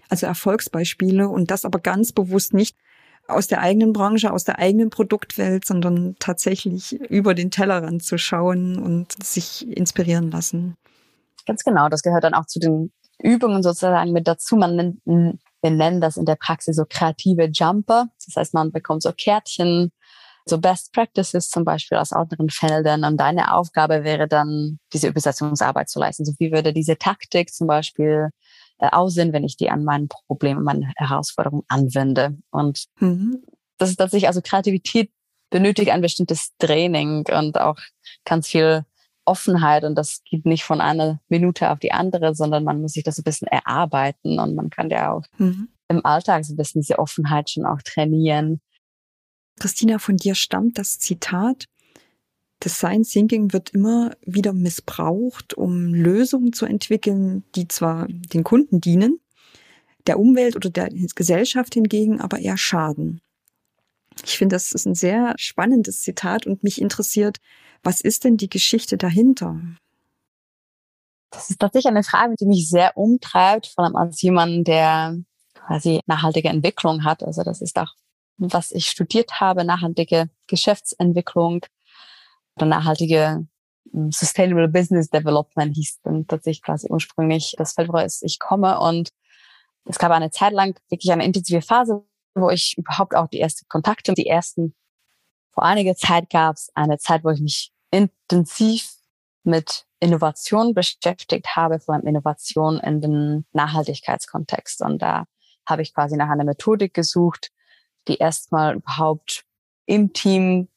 also 0.10 0.26
Erfolgsbeispiele 0.26 1.30
und 1.30 1.52
das 1.52 1.66
aber 1.66 1.80
ganz 1.80 2.12
bewusst 2.12 2.54
nicht 2.54 2.76
aus 3.28 3.48
der 3.48 3.62
eigenen 3.62 3.92
Branche, 3.92 4.32
aus 4.32 4.44
der 4.44 4.60
eigenen 4.60 4.92
Produktwelt, 4.92 5.66
sondern 5.66 6.16
tatsächlich 6.20 6.94
über 7.10 7.34
den 7.34 7.50
Tellerrand 7.50 8.04
zu 8.04 8.18
schauen 8.18 8.78
und 8.78 9.24
sich 9.24 9.68
inspirieren 9.68 10.30
lassen. 10.30 10.76
Ganz 11.48 11.64
genau, 11.64 11.90
das 11.90 12.04
gehört 12.04 12.24
dann 12.24 12.36
auch 12.36 12.46
zu 12.46 12.60
den 12.60 12.92
Übungen 13.22 13.64
sozusagen 13.64 14.12
mit 14.12 14.28
dazu. 14.28 14.56
Man 14.56 14.76
nennt, 14.76 15.00
wir 15.06 15.72
nennen 15.72 16.02
das 16.02 16.18
in 16.18 16.26
der 16.26 16.36
Praxis 16.36 16.76
so 16.76 16.86
kreative 16.88 17.50
Jumper. 17.52 18.08
Das 18.26 18.36
heißt, 18.36 18.54
man 18.54 18.72
bekommt 18.72 19.04
so 19.04 19.12
Kärtchen, 19.12 19.92
so 20.46 20.60
Best 20.60 20.94
Practices 20.94 21.50
zum 21.50 21.66
Beispiel 21.66 21.98
aus 21.98 22.12
anderen 22.12 22.50
Feldern. 22.50 23.04
Und 23.04 23.18
deine 23.18 23.54
Aufgabe 23.54 24.04
wäre 24.04 24.28
dann, 24.28 24.80
diese 24.94 25.08
Übersetzungsarbeit 25.08 25.90
zu 25.90 26.00
leisten. 26.00 26.26
So 26.26 26.34
wie 26.40 26.52
würde 26.52 26.72
diese 26.72 26.98
Taktik 26.98 27.54
zum 27.54 27.68
Beispiel 27.68 28.30
äh, 28.78 28.90
aussehen, 28.92 29.34
wenn 29.34 29.44
ich 29.44 29.58
die 29.58 29.70
an 29.70 29.84
meinen 29.84 30.08
Problemen, 30.08 30.64
meine 30.64 30.92
Herausforderungen 30.98 31.64
anwende. 31.68 32.38
Und 32.52 32.86
mhm. 33.00 33.44
das 33.78 33.90
ist 33.90 33.98
tatsächlich, 33.98 34.28
also 34.28 34.42
Kreativität 34.42 35.12
benötigt 35.50 35.90
ein 35.92 36.02
bestimmtes 36.02 36.56
Training 36.60 37.26
und 37.32 37.60
auch 37.60 37.78
ganz 38.26 38.48
viel 38.48 38.84
Offenheit 39.26 39.84
und 39.84 39.96
das 39.96 40.24
geht 40.24 40.46
nicht 40.46 40.64
von 40.64 40.82
einer 40.82 41.20
Minute 41.30 41.72
auf 41.72 41.80
die 41.80 41.92
andere, 41.92 42.36
sondern 42.36 42.64
man 42.64 42.82
muss 42.82 42.94
sich 42.94 43.04
das 43.04 43.18
ein 43.18 43.24
bisschen 43.24 43.48
erarbeiten 43.48 44.40
und 44.40 44.56
man 44.56 44.70
kann 44.70 44.90
ja 44.90 45.12
auch 45.12 45.24
mhm. 45.38 45.70
im 45.88 46.06
Alltag 46.06 46.46
so 46.46 46.54
ein 46.54 46.58
bisschen 46.58 46.82
diese 46.82 47.00
Offenheit 47.00 47.50
schon 47.50 47.66
auch 47.66 47.82
trainieren. 47.84 48.62
Christina, 49.60 50.00
von 50.00 50.18
dir 50.18 50.36
stammt 50.36 50.78
das 50.78 51.00
Zitat, 51.00 51.66
Design 52.64 53.04
Thinking 53.04 53.54
wird 53.54 53.72
immer 53.72 54.16
wieder 54.26 54.54
missbraucht, 54.54 55.54
um 55.54 55.94
Lösungen 55.94 56.54
zu 56.54 56.66
entwickeln, 56.66 57.44
die 57.56 57.68
zwar 57.68 58.08
den 58.08 58.44
Kunden 58.44 58.82
dienen, 58.82 59.20
der 60.08 60.20
Umwelt 60.20 60.56
oder 60.56 60.70
der 60.70 60.90
Gesellschaft 61.16 61.74
hingegen 61.74 62.22
aber 62.22 62.40
eher 62.40 62.58
schaden. 62.58 63.22
Ich 64.24 64.38
finde, 64.38 64.56
das 64.56 64.72
ist 64.72 64.86
ein 64.86 64.96
sehr 64.96 65.34
spannendes 65.38 66.02
Zitat 66.02 66.46
und 66.48 66.64
mich 66.64 66.82
interessiert, 66.82 67.40
was 67.84 68.02
ist 68.02 68.24
denn 68.24 68.38
die 68.38 68.50
Geschichte 68.50 68.98
dahinter? 68.98 69.60
Das 71.30 71.50
ist 71.50 71.60
tatsächlich 71.60 71.92
eine 71.92 72.04
Frage, 72.04 72.36
die 72.40 72.46
mich 72.46 72.70
sehr 72.70 72.96
umtreibt, 72.98 73.68
vor 73.68 73.84
allem 73.84 73.96
als 73.96 74.22
jemand, 74.22 74.68
der 74.68 75.18
quasi 75.54 76.02
nachhaltige 76.06 76.50
Entwicklung 76.50 77.04
hat. 77.04 77.24
Also 77.24 77.44
das 77.44 77.62
ist 77.62 77.78
auch, 77.78 77.94
was 78.38 78.72
ich 78.72 78.88
studiert 78.88 79.40
habe, 79.40 79.66
nachhaltige 79.66 80.30
Geschäftsentwicklung 80.48 81.66
oder 82.56 82.66
nachhaltige 82.66 83.46
hm, 83.92 84.12
Sustainable 84.12 84.70
Business 84.70 85.10
Development 85.10 85.76
hieß 85.76 86.00
dann 86.04 86.28
tatsächlich 86.28 86.64
quasi 86.64 86.88
ursprünglich 86.90 87.56
das 87.58 87.74
Feld, 87.74 87.90
woraus 87.90 88.22
ich 88.22 88.40
komme. 88.40 88.80
Und 88.80 89.10
es 89.86 90.00
gab 90.00 90.12
eine 90.12 90.32
Zeit 90.32 90.54
lang 90.54 90.80
wirklich 90.90 91.12
eine 91.12 91.26
intensive 91.26 91.62
Phase, 91.62 92.04
wo 92.36 92.50
ich 92.50 92.76
überhaupt 92.78 93.16
auch 93.16 93.28
die 93.28 93.40
ersten 93.40 93.68
Kontakte, 93.68 94.14
die 94.14 94.28
ersten, 94.28 94.76
vor 95.54 95.64
einiger 95.64 95.96
Zeit 95.96 96.30
gab 96.30 96.56
es 96.56 96.70
eine 96.76 96.98
Zeit, 96.98 97.24
wo 97.24 97.30
ich 97.30 97.42
mich 97.42 97.72
intensiv 97.92 98.92
mit 99.44 99.86
Innovation 100.00 100.74
beschäftigt 100.74 101.56
habe, 101.56 101.80
vor 101.80 101.96
allem 101.96 102.08
Innovation 102.08 102.80
in 102.80 103.00
den 103.02 103.46
Nachhaltigkeitskontext. 103.54 104.82
Und 104.82 105.02
da 105.02 105.26
habe 105.66 105.82
ich 105.82 105.94
quasi 105.94 106.18
nach 106.18 106.30
einer 106.30 106.44
Methodik 106.44 106.94
gesucht, 106.94 107.52
die 108.08 108.18
erstmal 108.18 108.76
überhaupt 108.76 109.46
im 109.86 110.14
Team 110.14 110.68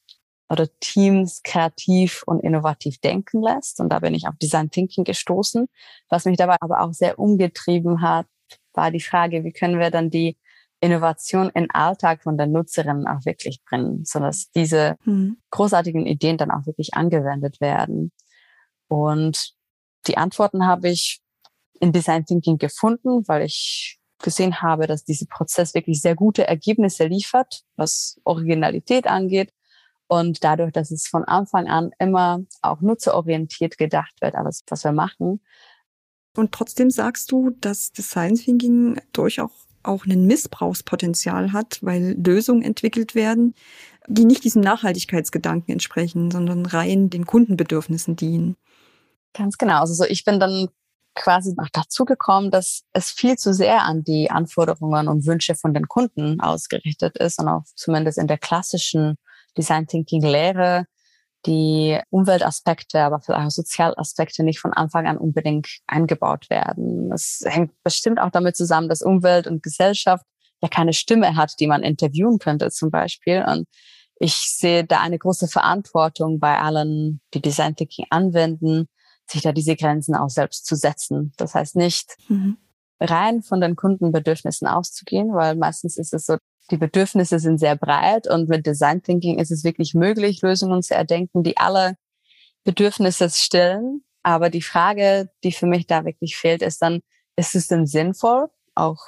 oder 0.48 0.66
Teams 0.80 1.42
kreativ 1.42 2.22
und 2.24 2.40
innovativ 2.40 3.00
denken 3.00 3.42
lässt. 3.42 3.80
Und 3.80 3.90
da 3.90 3.98
bin 3.98 4.14
ich 4.14 4.28
auf 4.28 4.36
Design 4.36 4.70
Thinking 4.70 5.04
gestoßen. 5.04 5.68
Was 6.08 6.24
mich 6.24 6.38
dabei 6.38 6.56
aber 6.60 6.80
auch 6.80 6.92
sehr 6.92 7.18
umgetrieben 7.18 8.00
hat, 8.00 8.26
war 8.72 8.90
die 8.90 9.00
Frage, 9.00 9.44
wie 9.44 9.52
können 9.52 9.78
wir 9.78 9.90
dann 9.90 10.08
die 10.08 10.38
Innovation 10.80 11.50
in 11.50 11.70
Alltag 11.70 12.22
von 12.22 12.36
der 12.36 12.46
Nutzerin 12.46 13.06
auch 13.06 13.24
wirklich 13.24 13.62
bringen, 13.64 14.04
sodass 14.04 14.50
diese 14.50 14.96
mhm. 15.04 15.38
großartigen 15.50 16.06
Ideen 16.06 16.38
dann 16.38 16.50
auch 16.50 16.66
wirklich 16.66 16.94
angewendet 16.94 17.60
werden. 17.60 18.12
Und 18.88 19.54
die 20.06 20.16
Antworten 20.16 20.66
habe 20.66 20.88
ich 20.88 21.20
in 21.80 21.92
Design 21.92 22.24
Thinking 22.24 22.58
gefunden, 22.58 23.26
weil 23.26 23.42
ich 23.42 23.98
gesehen 24.20 24.62
habe, 24.62 24.86
dass 24.86 25.04
dieser 25.04 25.26
Prozess 25.26 25.74
wirklich 25.74 26.00
sehr 26.00 26.14
gute 26.14 26.46
Ergebnisse 26.46 27.06
liefert, 27.06 27.62
was 27.76 28.20
Originalität 28.24 29.06
angeht, 29.06 29.52
und 30.08 30.42
dadurch, 30.42 30.72
dass 30.72 30.90
es 30.90 31.06
von 31.06 31.24
Anfang 31.24 31.68
an 31.68 31.90
immer 31.98 32.40
auch 32.62 32.80
nutzerorientiert 32.80 33.76
gedacht 33.76 34.14
wird, 34.20 34.34
alles, 34.34 34.62
was 34.68 34.82
wir 34.84 34.92
machen. 34.92 35.40
Und 36.34 36.52
trotzdem 36.52 36.90
sagst 36.90 37.30
du, 37.30 37.50
dass 37.60 37.92
Design 37.92 38.34
Thinking 38.34 39.00
durchaus 39.12 39.67
auch 39.82 40.06
ein 40.06 40.26
Missbrauchspotenzial 40.26 41.52
hat, 41.52 41.78
weil 41.82 42.16
Lösungen 42.18 42.62
entwickelt 42.62 43.14
werden, 43.14 43.54
die 44.06 44.24
nicht 44.24 44.44
diesem 44.44 44.62
Nachhaltigkeitsgedanken 44.62 45.72
entsprechen, 45.72 46.30
sondern 46.30 46.66
rein 46.66 47.10
den 47.10 47.26
Kundenbedürfnissen 47.26 48.16
dienen. 48.16 48.56
Ganz 49.34 49.58
genau. 49.58 49.80
Also 49.80 50.04
ich 50.04 50.24
bin 50.24 50.40
dann 50.40 50.68
quasi 51.14 51.54
noch 51.56 51.68
dazu 51.72 52.04
gekommen, 52.04 52.50
dass 52.50 52.82
es 52.92 53.10
viel 53.10 53.36
zu 53.36 53.52
sehr 53.52 53.82
an 53.82 54.04
die 54.04 54.30
Anforderungen 54.30 55.08
und 55.08 55.26
Wünsche 55.26 55.54
von 55.54 55.74
den 55.74 55.88
Kunden 55.88 56.40
ausgerichtet 56.40 57.18
ist 57.18 57.38
und 57.40 57.48
auch 57.48 57.64
zumindest 57.74 58.18
in 58.18 58.28
der 58.28 58.38
klassischen 58.38 59.16
Design 59.56 59.86
Thinking 59.86 60.22
Lehre 60.22 60.86
die 61.46 61.98
Umweltaspekte, 62.10 63.00
aber 63.00 63.20
vielleicht 63.20 63.46
auch 63.46 63.50
Sozialaspekte 63.50 64.42
nicht 64.42 64.60
von 64.60 64.72
Anfang 64.72 65.06
an 65.06 65.18
unbedingt 65.18 65.68
eingebaut 65.86 66.50
werden. 66.50 67.12
Es 67.12 67.42
hängt 67.44 67.72
bestimmt 67.82 68.20
auch 68.20 68.30
damit 68.30 68.56
zusammen, 68.56 68.88
dass 68.88 69.02
Umwelt 69.02 69.46
und 69.46 69.62
Gesellschaft 69.62 70.24
ja 70.62 70.68
keine 70.68 70.92
Stimme 70.92 71.36
hat, 71.36 71.54
die 71.60 71.66
man 71.66 71.82
interviewen 71.82 72.38
könnte 72.38 72.70
zum 72.70 72.90
Beispiel. 72.90 73.44
Und 73.46 73.68
ich 74.18 74.34
sehe 74.34 74.84
da 74.84 75.00
eine 75.00 75.18
große 75.18 75.48
Verantwortung 75.48 76.40
bei 76.40 76.58
allen, 76.58 77.20
die 77.34 77.40
Design 77.40 77.76
Thinking 77.76 78.06
anwenden, 78.10 78.88
sich 79.30 79.42
da 79.42 79.52
diese 79.52 79.76
Grenzen 79.76 80.16
auch 80.16 80.30
selbst 80.30 80.66
zu 80.66 80.74
setzen. 80.74 81.32
Das 81.36 81.54
heißt 81.54 81.76
nicht 81.76 82.16
mhm. 82.28 82.56
rein 82.98 83.42
von 83.42 83.60
den 83.60 83.76
Kundenbedürfnissen 83.76 84.66
auszugehen, 84.66 85.32
weil 85.34 85.54
meistens 85.54 85.98
ist 85.98 86.14
es 86.14 86.26
so, 86.26 86.36
die 86.70 86.76
Bedürfnisse 86.76 87.38
sind 87.38 87.58
sehr 87.58 87.76
breit 87.76 88.28
und 88.28 88.48
mit 88.48 88.66
Design 88.66 89.02
Thinking 89.02 89.38
ist 89.38 89.50
es 89.50 89.64
wirklich 89.64 89.94
möglich, 89.94 90.42
Lösungen 90.42 90.82
zu 90.82 90.94
erdenken, 90.94 91.42
die 91.42 91.56
alle 91.56 91.96
Bedürfnisse 92.64 93.30
stellen. 93.30 94.02
Aber 94.22 94.50
die 94.50 94.62
Frage, 94.62 95.30
die 95.44 95.52
für 95.52 95.66
mich 95.66 95.86
da 95.86 96.04
wirklich 96.04 96.36
fehlt, 96.36 96.62
ist 96.62 96.82
dann, 96.82 97.00
ist 97.36 97.54
es 97.54 97.68
denn 97.68 97.86
sinnvoll, 97.86 98.48
auch 98.74 98.98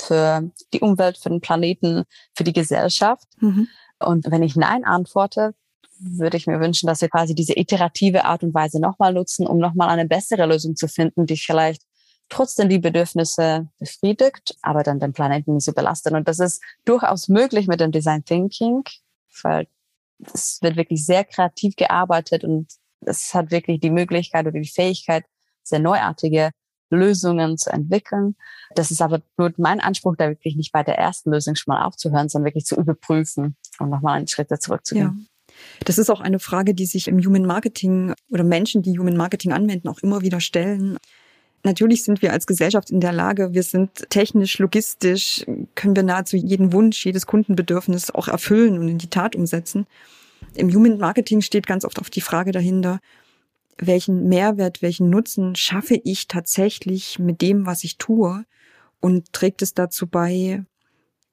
für 0.00 0.50
die 0.72 0.80
Umwelt, 0.80 1.18
für 1.18 1.28
den 1.28 1.40
Planeten, 1.40 2.04
für 2.34 2.44
die 2.44 2.52
Gesellschaft? 2.52 3.28
Mhm. 3.38 3.68
Und 4.00 4.30
wenn 4.30 4.42
ich 4.42 4.56
Nein 4.56 4.84
antworte, 4.84 5.54
würde 5.98 6.36
ich 6.36 6.46
mir 6.46 6.60
wünschen, 6.60 6.88
dass 6.88 7.00
wir 7.00 7.08
quasi 7.08 7.34
diese 7.34 7.56
iterative 7.56 8.24
Art 8.24 8.42
und 8.42 8.52
Weise 8.52 8.80
nochmal 8.80 9.12
nutzen, 9.12 9.46
um 9.46 9.58
nochmal 9.58 9.88
eine 9.88 10.06
bessere 10.06 10.46
Lösung 10.46 10.74
zu 10.74 10.88
finden, 10.88 11.26
die 11.26 11.36
vielleicht 11.36 11.82
trotzdem 12.28 12.68
die 12.68 12.78
Bedürfnisse 12.78 13.68
befriedigt, 13.78 14.56
aber 14.62 14.82
dann 14.82 15.00
den 15.00 15.12
Planeten 15.12 15.54
nicht 15.54 15.64
so 15.64 15.72
belastet. 15.72 16.14
Und 16.14 16.28
das 16.28 16.38
ist 16.38 16.62
durchaus 16.84 17.28
möglich 17.28 17.66
mit 17.66 17.80
dem 17.80 17.92
Design 17.92 18.24
Thinking, 18.24 18.82
weil 19.42 19.66
es 20.32 20.58
wird 20.62 20.76
wirklich 20.76 21.04
sehr 21.04 21.24
kreativ 21.24 21.76
gearbeitet 21.76 22.44
und 22.44 22.72
es 23.00 23.34
hat 23.34 23.50
wirklich 23.50 23.80
die 23.80 23.90
Möglichkeit 23.90 24.46
oder 24.46 24.58
die 24.58 24.68
Fähigkeit, 24.68 25.24
sehr 25.62 25.80
neuartige 25.80 26.50
Lösungen 26.90 27.58
zu 27.58 27.70
entwickeln. 27.70 28.36
Das 28.74 28.90
ist 28.90 29.02
aber 29.02 29.22
nur 29.36 29.52
mein 29.56 29.80
Anspruch, 29.80 30.16
da 30.16 30.28
wirklich 30.28 30.56
nicht 30.56 30.72
bei 30.72 30.82
der 30.82 30.98
ersten 30.98 31.30
Lösung 31.32 31.54
schon 31.54 31.74
mal 31.74 31.84
aufzuhören, 31.84 32.28
sondern 32.28 32.46
wirklich 32.46 32.66
zu 32.66 32.76
überprüfen 32.76 33.56
und 33.78 33.90
nochmal 33.90 34.16
einen 34.18 34.28
Schritt 34.28 34.50
zurückzugehen. 34.62 35.28
Ja. 35.28 35.54
Das 35.84 35.98
ist 35.98 36.10
auch 36.10 36.20
eine 36.20 36.38
Frage, 36.38 36.74
die 36.74 36.86
sich 36.86 37.08
im 37.08 37.18
Human 37.18 37.46
Marketing 37.46 38.14
oder 38.30 38.44
Menschen, 38.44 38.82
die 38.82 38.98
Human 38.98 39.16
Marketing 39.16 39.52
anwenden, 39.52 39.88
auch 39.88 40.00
immer 40.00 40.22
wieder 40.22 40.40
stellen. 40.40 40.96
Natürlich 41.66 42.04
sind 42.04 42.20
wir 42.20 42.32
als 42.32 42.46
Gesellschaft 42.46 42.90
in 42.90 43.00
der 43.00 43.12
Lage, 43.12 43.54
wir 43.54 43.62
sind 43.62 44.10
technisch, 44.10 44.58
logistisch, 44.58 45.46
können 45.74 45.96
wir 45.96 46.02
nahezu 46.02 46.36
jeden 46.36 46.74
Wunsch, 46.74 47.04
jedes 47.06 47.26
Kundenbedürfnis 47.26 48.10
auch 48.10 48.28
erfüllen 48.28 48.78
und 48.78 48.88
in 48.88 48.98
die 48.98 49.08
Tat 49.08 49.34
umsetzen. 49.34 49.86
Im 50.54 50.72
Human 50.72 50.98
Marketing 50.98 51.40
steht 51.40 51.66
ganz 51.66 51.86
oft 51.86 51.98
auf 51.98 52.10
die 52.10 52.20
Frage 52.20 52.52
dahinter, 52.52 53.00
welchen 53.78 54.28
Mehrwert, 54.28 54.82
welchen 54.82 55.08
Nutzen 55.08 55.56
schaffe 55.56 55.98
ich 56.04 56.28
tatsächlich 56.28 57.18
mit 57.18 57.40
dem, 57.40 57.64
was 57.64 57.82
ich 57.82 57.96
tue 57.96 58.44
und 59.00 59.32
trägt 59.32 59.62
es 59.62 59.72
dazu 59.72 60.06
bei, 60.06 60.62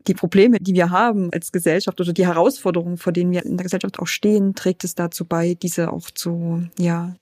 die 0.08 0.14
Probleme, 0.14 0.60
die 0.60 0.74
wir 0.74 0.92
haben 0.92 1.30
als 1.34 1.52
Gesellschaft 1.52 2.00
oder 2.00 2.14
die 2.14 2.26
Herausforderungen, 2.26 2.98
vor 2.98 3.12
denen 3.12 3.32
wir 3.32 3.46
in 3.46 3.58
der 3.58 3.66
Gesellschaft 3.66 4.00
auch 4.00 4.08
stehen, 4.08 4.56
trägt 4.56 4.86
es 4.86 4.96
dazu 4.96 5.26
bei, 5.26 5.56
diese 5.56 5.92
auch 5.92 6.10
zu, 6.10 6.68
ja, 6.80 7.16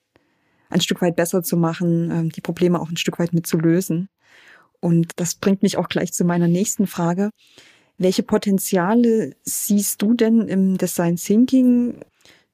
ein 0.70 0.80
Stück 0.80 1.02
weit 1.02 1.16
besser 1.16 1.42
zu 1.42 1.56
machen, 1.56 2.10
ähm, 2.10 2.28
die 2.30 2.40
Probleme 2.40 2.80
auch 2.80 2.88
ein 2.88 2.96
Stück 2.96 3.18
weit 3.18 3.32
mit 3.32 3.46
zu 3.46 3.58
lösen. 3.58 4.08
Und 4.80 5.12
das 5.16 5.34
bringt 5.34 5.62
mich 5.62 5.76
auch 5.76 5.88
gleich 5.88 6.12
zu 6.12 6.24
meiner 6.24 6.48
nächsten 6.48 6.86
Frage. 6.86 7.30
Welche 7.98 8.22
Potenziale 8.22 9.36
siehst 9.42 10.00
du 10.00 10.14
denn 10.14 10.48
im 10.48 10.78
Design 10.78 11.16
Thinking 11.16 11.96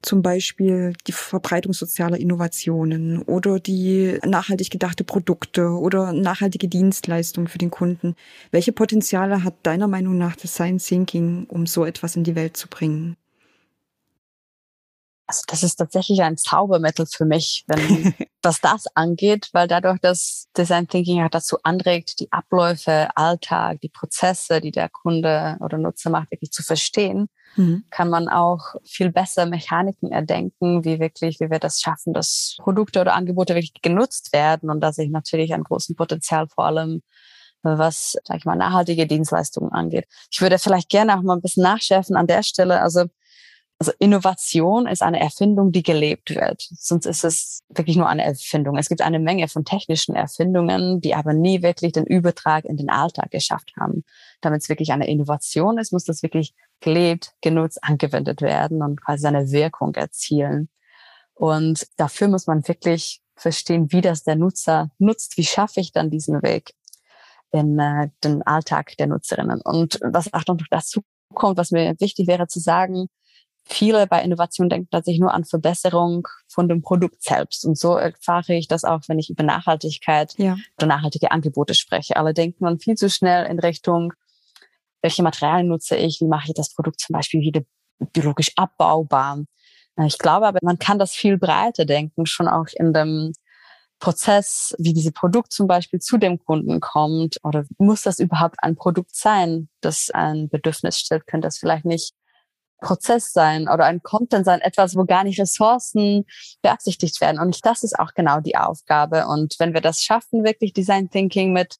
zum 0.01 0.21
Beispiel 0.21 0.93
die 1.07 1.11
Verbreitung 1.11 1.73
sozialer 1.73 2.17
Innovationen 2.17 3.21
oder 3.23 3.59
die 3.59 4.19
nachhaltig 4.25 4.69
gedachte 4.69 5.03
Produkte 5.03 5.69
oder 5.69 6.13
nachhaltige 6.13 6.67
Dienstleistungen 6.67 7.47
für 7.47 7.57
den 7.57 7.71
Kunden. 7.71 8.15
Welche 8.51 8.73
Potenziale 8.73 9.43
hat 9.43 9.55
deiner 9.63 9.87
Meinung 9.87 10.17
nach 10.17 10.35
Design 10.35 10.77
Thinking, 10.77 11.45
um 11.47 11.65
so 11.65 11.83
etwas 11.83 12.15
in 12.15 12.23
die 12.23 12.35
Welt 12.35 12.57
zu 12.57 12.67
bringen? 12.67 13.17
Also 15.27 15.43
das 15.47 15.61
ist 15.61 15.75
tatsächlich 15.75 16.21
ein 16.21 16.37
Zaubermittel 16.37 17.05
für 17.05 17.25
mich, 17.25 17.65
wenn 17.67 18.13
was 18.41 18.61
das 18.61 18.87
angeht, 18.95 19.49
weil 19.51 19.67
dadurch, 19.67 19.99
dass 19.99 20.47
Design 20.57 20.87
Thinking 20.87 21.17
ja 21.17 21.27
dazu 21.27 21.57
anregt, 21.63 22.19
die 22.21 22.31
Abläufe, 22.31 23.09
Alltag, 23.15 23.81
die 23.81 23.89
Prozesse, 23.89 24.61
die 24.61 24.71
der 24.71 24.87
Kunde 24.87 25.57
oder 25.59 25.77
Nutzer 25.77 26.09
macht, 26.09 26.31
wirklich 26.31 26.51
zu 26.51 26.63
verstehen, 26.63 27.27
mhm. 27.57 27.83
kann 27.89 28.09
man 28.09 28.29
auch 28.29 28.75
viel 28.85 29.11
besser 29.11 29.45
Mechaniken 29.45 30.11
erdenken, 30.11 30.85
wie 30.85 30.99
wirklich, 30.99 31.41
wie 31.41 31.49
wir 31.49 31.59
das 31.59 31.81
schaffen, 31.81 32.13
dass 32.13 32.55
Produkte 32.59 33.01
oder 33.01 33.13
Angebote 33.13 33.53
wirklich 33.53 33.81
genutzt 33.81 34.31
werden 34.31 34.69
und 34.69 34.79
dass 34.79 34.97
ich 34.97 35.09
natürlich 35.09 35.53
ein 35.53 35.63
großen 35.63 35.95
Potenzial 35.95 36.47
vor 36.47 36.65
allem 36.65 37.01
was, 37.63 38.15
sag 38.23 38.37
ich 38.37 38.45
mal, 38.45 38.55
nachhaltige 38.55 39.07
Dienstleistungen 39.07 39.71
angeht. 39.71 40.05
Ich 40.31 40.41
würde 40.41 40.59
vielleicht 40.59 40.89
gerne 40.89 41.17
auch 41.17 41.21
mal 41.23 41.35
ein 41.35 41.41
bisschen 41.41 41.63
nachschärfen 41.63 42.15
an 42.15 42.27
der 42.27 42.43
Stelle. 42.43 42.81
Also 42.81 43.05
also 43.79 43.91
Innovation 43.99 44.87
ist 44.87 45.03
eine 45.03 45.19
Erfindung, 45.19 45.71
die 45.71 45.83
gelebt 45.83 46.31
wird. 46.31 46.67
Sonst 46.71 47.05
ist 47.05 47.23
es 47.23 47.59
wirklich 47.69 47.95
nur 47.95 48.09
eine 48.09 48.23
Erfindung. 48.23 48.75
Es 48.77 48.89
gibt 48.89 49.01
eine 49.01 49.19
Menge 49.19 49.47
von 49.47 49.65
technischen 49.65 50.15
Erfindungen, 50.15 50.99
die 50.99 51.13
aber 51.13 51.33
nie 51.33 51.61
wirklich 51.61 51.91
den 51.91 52.05
Übertrag 52.05 52.65
in 52.65 52.77
den 52.77 52.89
Alltag 52.89 53.29
geschafft 53.29 53.73
haben. 53.79 54.03
Damit 54.41 54.63
es 54.63 54.69
wirklich 54.69 54.91
eine 54.91 55.07
Innovation 55.07 55.77
ist, 55.77 55.93
muss 55.93 56.05
das 56.05 56.23
wirklich 56.23 56.55
gelebt, 56.79 57.33
genutzt, 57.41 57.83
angewendet 57.83 58.41
werden 58.41 58.81
und 58.81 59.03
quasi 59.03 59.21
seine 59.21 59.51
Wirkung 59.51 59.93
erzielen. 59.93 60.69
Und 61.35 61.87
dafür 61.97 62.29
muss 62.29 62.47
man 62.47 62.67
wirklich 62.67 63.21
verstehen, 63.35 63.91
wie 63.91 64.01
das 64.01 64.23
der 64.23 64.35
Nutzer 64.35 64.89
nutzt. 64.97 65.37
Wie 65.37 65.45
schaffe 65.45 65.81
ich 65.81 65.91
dann 65.91 66.09
diesen 66.09 66.41
Weg 66.41 66.73
in 67.51 67.77
äh, 67.77 68.09
den 68.23 68.41
Alltag 68.41 68.97
der 68.97 69.05
Nutzerinnen? 69.05 69.61
Und 69.61 69.99
was 70.01 70.33
auch 70.33 70.45
noch 70.47 70.57
dazu 70.71 71.01
kommt, 71.35 71.57
was 71.59 71.69
mir 71.69 71.93
wichtig 71.99 72.27
wäre 72.27 72.47
zu 72.47 72.59
sagen, 72.59 73.07
viele 73.69 74.07
bei 74.07 74.21
Innovation 74.21 74.69
denken 74.69 74.89
tatsächlich 74.91 75.19
nur 75.19 75.33
an 75.33 75.45
Verbesserung 75.45 76.27
von 76.47 76.67
dem 76.67 76.81
Produkt 76.81 77.23
selbst. 77.23 77.65
Und 77.65 77.77
so 77.77 77.95
erfahre 77.95 78.53
ich 78.53 78.67
das 78.67 78.83
auch, 78.83 79.01
wenn 79.07 79.19
ich 79.19 79.29
über 79.29 79.43
Nachhaltigkeit 79.43 80.33
ja. 80.37 80.55
oder 80.77 80.87
nachhaltige 80.87 81.31
Angebote 81.31 81.75
spreche. 81.75 82.15
Alle 82.15 82.33
denken 82.33 82.65
dann 82.65 82.79
viel 82.79 82.95
zu 82.95 83.09
schnell 83.09 83.45
in 83.45 83.59
Richtung, 83.59 84.13
welche 85.01 85.23
Materialien 85.23 85.67
nutze 85.67 85.95
ich, 85.95 86.19
wie 86.21 86.27
mache 86.27 86.47
ich 86.47 86.53
das 86.53 86.73
Produkt 86.73 86.99
zum 86.99 87.13
Beispiel 87.13 87.41
wieder 87.41 87.61
biologisch 88.13 88.51
abbaubar. 88.55 89.43
Ich 90.05 90.17
glaube 90.17 90.47
aber, 90.47 90.59
man 90.61 90.79
kann 90.79 90.99
das 90.99 91.13
viel 91.13 91.37
breiter 91.37 91.85
denken, 91.85 92.25
schon 92.25 92.47
auch 92.47 92.67
in 92.73 92.93
dem 92.93 93.33
Prozess, 93.99 94.75
wie 94.77 94.93
diese 94.93 95.11
Produkt 95.11 95.51
zum 95.51 95.67
Beispiel 95.67 95.99
zu 95.99 96.17
dem 96.17 96.37
Kunden 96.37 96.79
kommt 96.79 97.37
oder 97.43 97.65
muss 97.79 98.03
das 98.03 98.19
überhaupt 98.19 98.57
ein 98.61 98.75
Produkt 98.75 99.15
sein, 99.15 99.69
das 99.81 100.11
ein 100.11 100.49
Bedürfnis 100.49 100.99
stellt, 100.99 101.25
könnte 101.25 101.47
das 101.47 101.57
vielleicht 101.57 101.85
nicht 101.85 102.13
Prozess 102.81 103.33
sein 103.33 103.67
oder 103.67 103.85
ein 103.85 104.01
Content 104.03 104.45
sein, 104.45 104.61
etwas, 104.61 104.95
wo 104.95 105.05
gar 105.05 105.23
nicht 105.23 105.39
Ressourcen 105.39 106.25
beabsichtigt 106.61 107.19
werden. 107.21 107.39
Und 107.39 107.65
das 107.65 107.83
ist 107.83 107.97
auch 107.97 108.13
genau 108.13 108.39
die 108.39 108.55
Aufgabe. 108.55 109.27
Und 109.27 109.55
wenn 109.59 109.73
wir 109.73 109.81
das 109.81 110.03
schaffen, 110.03 110.43
wirklich 110.43 110.73
Design 110.73 111.09
Thinking 111.09 111.53
mit, 111.53 111.77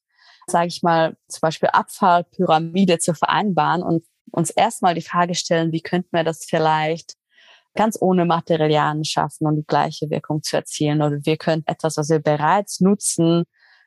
sage 0.47 0.67
ich 0.67 0.81
mal, 0.81 1.15
zum 1.27 1.41
Beispiel 1.41 1.69
Abfallpyramide 1.69 2.99
zu 2.99 3.13
vereinbaren 3.13 3.83
und 3.83 4.05
uns 4.31 4.49
erstmal 4.49 4.95
die 4.95 5.01
Frage 5.01 5.35
stellen, 5.35 5.71
wie 5.71 5.81
könnten 5.81 6.09
wir 6.11 6.23
das 6.23 6.45
vielleicht 6.45 7.13
ganz 7.75 7.97
ohne 8.01 8.25
Materialien 8.25 9.05
schaffen 9.05 9.47
und 9.47 9.55
die 9.55 9.65
gleiche 9.65 10.09
Wirkung 10.09 10.43
zu 10.43 10.57
erzielen. 10.57 11.01
Oder 11.01 11.19
wir 11.23 11.37
könnten 11.37 11.71
etwas, 11.71 11.95
was 11.95 12.09
wir 12.09 12.19
bereits 12.19 12.81
nutzen, 12.81 13.43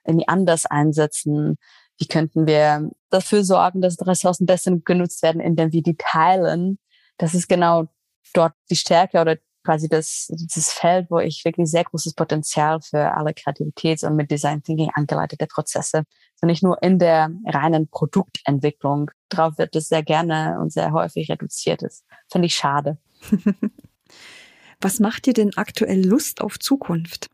irgendwie 0.06 0.28
anders 0.28 0.64
einsetzen. 0.64 1.56
Wie 1.98 2.06
könnten 2.06 2.46
wir 2.46 2.88
dafür 3.10 3.44
sorgen, 3.44 3.82
dass 3.82 3.98
Ressourcen 4.06 4.46
besser 4.46 4.74
genutzt 4.84 5.22
werden, 5.22 5.40
indem 5.40 5.72
wir 5.72 5.82
die 5.82 5.96
teilen 5.96 6.78
das 7.20 7.34
ist 7.34 7.48
genau 7.48 7.86
dort 8.32 8.54
die 8.70 8.76
Stärke 8.76 9.20
oder 9.20 9.36
quasi 9.62 9.88
das, 9.88 10.28
das 10.54 10.72
Feld, 10.72 11.10
wo 11.10 11.18
ich 11.18 11.44
wirklich 11.44 11.70
sehr 11.70 11.84
großes 11.84 12.14
Potenzial 12.14 12.80
für 12.80 13.12
alle 13.14 13.32
Kreativitäts- 13.32 14.06
und 14.06 14.16
mit 14.16 14.30
Design 14.30 14.62
Thinking 14.62 14.90
angeleitete 14.94 15.46
Prozesse, 15.46 15.98
also 15.98 16.46
nicht 16.46 16.62
nur 16.62 16.82
in 16.82 16.98
der 16.98 17.30
reinen 17.44 17.88
Produktentwicklung. 17.88 19.10
Darauf 19.28 19.58
wird 19.58 19.76
es 19.76 19.88
sehr 19.88 20.02
gerne 20.02 20.58
und 20.60 20.72
sehr 20.72 20.92
häufig 20.92 21.30
reduziert. 21.30 21.82
Das 21.82 22.04
finde 22.32 22.46
ich 22.46 22.54
schade. 22.54 22.96
Was 24.80 24.98
macht 24.98 25.26
dir 25.26 25.34
denn 25.34 25.50
aktuell 25.56 26.02
Lust 26.02 26.40
auf 26.40 26.58
Zukunft? 26.58 27.28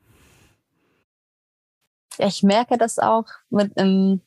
Ich 2.19 2.43
merke 2.43 2.77
das 2.77 2.99
auch 2.99 3.27
mit 3.51 3.73
im, 3.77 4.21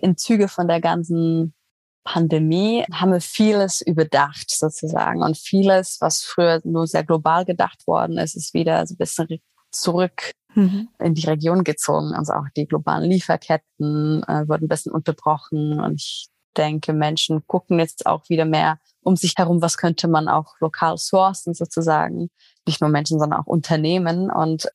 in 0.00 0.16
Züge 0.16 0.48
von 0.48 0.66
der 0.66 0.80
ganzen 0.80 1.52
Pandemie 2.08 2.86
haben 2.90 3.12
wir 3.12 3.20
vieles 3.20 3.82
überdacht 3.82 4.50
sozusagen 4.50 5.22
und 5.22 5.36
vieles, 5.36 5.98
was 6.00 6.22
früher 6.22 6.62
nur 6.64 6.86
sehr 6.86 7.04
global 7.04 7.44
gedacht 7.44 7.86
worden 7.86 8.16
ist, 8.16 8.34
ist 8.34 8.54
wieder 8.54 8.86
so 8.86 8.94
ein 8.94 8.96
bisschen 8.96 9.40
zurück 9.70 10.32
mhm. 10.54 10.88
in 10.98 11.12
die 11.12 11.26
Region 11.26 11.64
gezogen. 11.64 12.14
Also 12.14 12.32
auch 12.32 12.46
die 12.56 12.66
globalen 12.66 13.10
Lieferketten 13.10 14.22
äh, 14.22 14.48
wurden 14.48 14.64
ein 14.64 14.68
bisschen 14.68 14.92
unterbrochen 14.92 15.80
und 15.80 15.96
ich 15.96 16.28
denke, 16.56 16.94
Menschen 16.94 17.46
gucken 17.46 17.78
jetzt 17.78 18.06
auch 18.06 18.26
wieder 18.30 18.46
mehr 18.46 18.78
um 19.02 19.14
sich 19.14 19.34
herum, 19.36 19.60
was 19.60 19.76
könnte 19.76 20.08
man 20.08 20.28
auch 20.28 20.54
lokal 20.60 20.96
sourcen 20.96 21.52
sozusagen. 21.52 22.30
Nicht 22.66 22.80
nur 22.80 22.88
Menschen, 22.88 23.18
sondern 23.18 23.40
auch 23.40 23.46
Unternehmen 23.46 24.30
und 24.30 24.68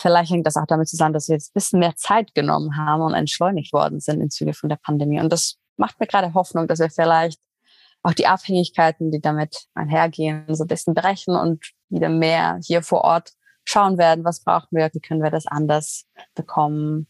Vielleicht 0.00 0.30
hängt 0.30 0.46
das 0.46 0.56
auch 0.56 0.66
damit 0.68 0.88
zusammen, 0.88 1.12
dass 1.12 1.26
wir 1.26 1.34
jetzt 1.34 1.50
ein 1.50 1.54
bisschen 1.54 1.80
mehr 1.80 1.96
Zeit 1.96 2.32
genommen 2.32 2.76
haben 2.76 3.02
und 3.02 3.14
entschleunigt 3.14 3.72
worden 3.72 3.98
sind 3.98 4.20
in 4.20 4.30
Züge 4.30 4.54
von 4.54 4.68
der 4.68 4.76
Pandemie. 4.76 5.18
Und 5.18 5.32
das 5.32 5.56
macht 5.78 6.00
mir 6.00 6.06
gerade 6.06 6.34
Hoffnung, 6.34 6.66
dass 6.68 6.80
wir 6.80 6.90
vielleicht 6.90 7.40
auch 8.02 8.14
die 8.14 8.26
Abhängigkeiten, 8.26 9.10
die 9.10 9.20
damit 9.20 9.66
einhergehen, 9.74 10.44
so 10.54 10.64
ein 10.64 10.68
bisschen 10.68 10.94
brechen 10.94 11.34
und 11.36 11.72
wieder 11.88 12.08
mehr 12.08 12.58
hier 12.62 12.82
vor 12.82 13.02
Ort 13.02 13.32
schauen 13.64 13.98
werden, 13.98 14.24
was 14.24 14.40
brauchen 14.40 14.68
wir, 14.70 14.90
wie 14.92 15.00
können 15.00 15.22
wir 15.22 15.30
das 15.30 15.46
anders 15.46 16.06
bekommen. 16.34 17.06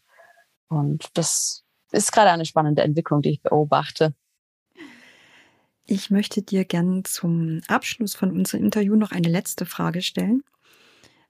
Und 0.67 1.09
das 1.13 1.63
ist 1.91 2.11
gerade 2.11 2.31
eine 2.31 2.45
spannende 2.45 2.81
Entwicklung, 2.81 3.21
die 3.21 3.31
ich 3.31 3.41
beobachte. 3.41 4.13
Ich 5.85 6.11
möchte 6.11 6.41
dir 6.41 6.65
gern 6.65 7.03
zum 7.05 7.61
Abschluss 7.67 8.13
von 8.13 8.31
unserem 8.31 8.65
Interview 8.65 8.95
noch 8.95 9.11
eine 9.11 9.29
letzte 9.29 9.65
Frage 9.65 10.01
stellen. 10.01 10.43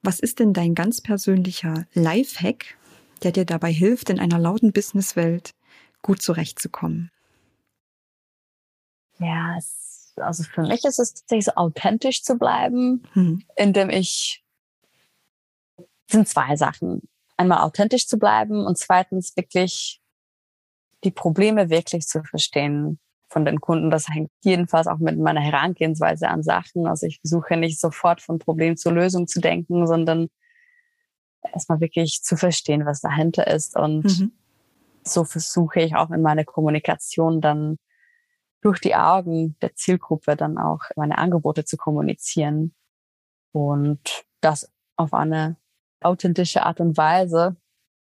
Was 0.02 0.20
ist 0.20 0.40
denn 0.40 0.54
dein 0.54 0.76
ganz 0.76 1.02
persönlicher 1.02 1.86
Lifehack, 1.94 2.78
der 3.24 3.32
dir 3.32 3.46
dabei 3.46 3.72
hilft, 3.72 4.10
in 4.10 4.20
einer 4.20 4.40
lauten 4.40 4.74
Businesswelt 4.74 5.52
gut 6.02 6.22
zurechtzukommen? 6.22 7.12
Ja, 9.20 9.56
es, 9.58 10.14
also 10.18 10.44
für 10.44 10.62
mich 10.62 10.86
ist 10.86 11.00
es 11.00 11.14
tatsächlich 11.14 11.46
so 11.46 11.54
authentisch 11.56 12.24
zu 12.24 12.38
bleiben, 12.38 13.04
mhm. 13.14 13.44
indem 13.56 13.90
ich 13.90 14.44
sind 16.10 16.28
zwei 16.28 16.56
Sachen. 16.56 17.08
Einmal 17.38 17.60
authentisch 17.60 18.08
zu 18.08 18.18
bleiben 18.18 18.66
und 18.66 18.78
zweitens 18.78 19.36
wirklich 19.38 20.02
die 21.04 21.12
Probleme 21.12 21.70
wirklich 21.70 22.08
zu 22.08 22.24
verstehen 22.24 23.00
von 23.30 23.46
den 23.46 23.62
Kunden. 23.62 23.92
Das 23.92 24.10
hängt 24.10 24.32
jedenfalls 24.44 24.88
auch 24.88 24.98
mit 24.98 25.18
meiner 25.18 25.40
Herangehensweise 25.40 26.28
an 26.28 26.44
Sachen. 26.44 26.88
Also 26.88 27.06
ich 27.06 27.20
versuche 27.22 27.56
nicht 27.56 27.80
sofort 27.80 28.22
von 28.22 28.40
Problem 28.40 28.76
zur 28.76 28.92
Lösung 28.92 29.28
zu 29.28 29.40
denken, 29.40 29.88
sondern 29.88 30.30
erstmal 31.54 31.80
wirklich 31.80 32.22
zu 32.24 32.36
verstehen, 32.36 32.86
was 32.86 33.02
dahinter 33.02 33.48
ist. 33.48 33.78
Und 33.78 34.04
mhm. 34.04 34.32
so 35.04 35.24
versuche 35.24 35.80
ich 35.82 35.96
auch 35.96 36.10
in 36.12 36.22
meiner 36.22 36.44
Kommunikation 36.44 37.40
dann 37.40 37.78
durch 38.62 38.80
die 38.80 38.96
Augen 38.96 39.56
der 39.62 39.76
Zielgruppe 39.76 40.36
dann 40.36 40.58
auch 40.58 40.82
meine 40.96 41.18
Angebote 41.18 41.66
zu 41.66 41.78
kommunizieren 41.78 42.74
und 43.52 44.26
das 44.42 44.72
auf 44.96 45.14
eine 45.14 45.58
authentische 46.02 46.64
Art 46.64 46.80
und 46.80 46.98
Weise. 46.98 47.56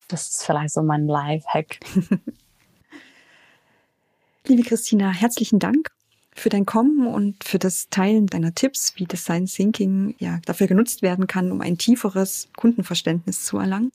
Das 0.08 0.30
ist 0.30 0.44
vielleicht 0.44 0.74
so 0.74 0.82
mein 0.84 1.08
Live-Hack. 1.08 1.80
Liebe 4.46 4.64
Christina, 4.64 5.10
herzlichen 5.12 5.60
Dank 5.60 5.92
für 6.36 6.50
dein 6.50 6.66
Kommen 6.66 7.08
und 7.08 7.44
für 7.44 7.60
das 7.60 7.90
Teilen 7.90 8.28
deiner 8.28 8.54
Tipps, 8.54 8.94
wie 8.98 9.06
Design 9.06 9.46
Thinking 9.46 10.16
ja 10.20 10.40
dafür 10.46 10.68
genutzt 10.68 11.02
werden 11.02 11.28
kann, 11.28 11.52
um 11.52 11.62
ein 11.62 11.78
tieferes 11.78 12.50
Kundenverständnis 12.58 13.46
zu 13.46 13.58
erlangen. 13.58 13.92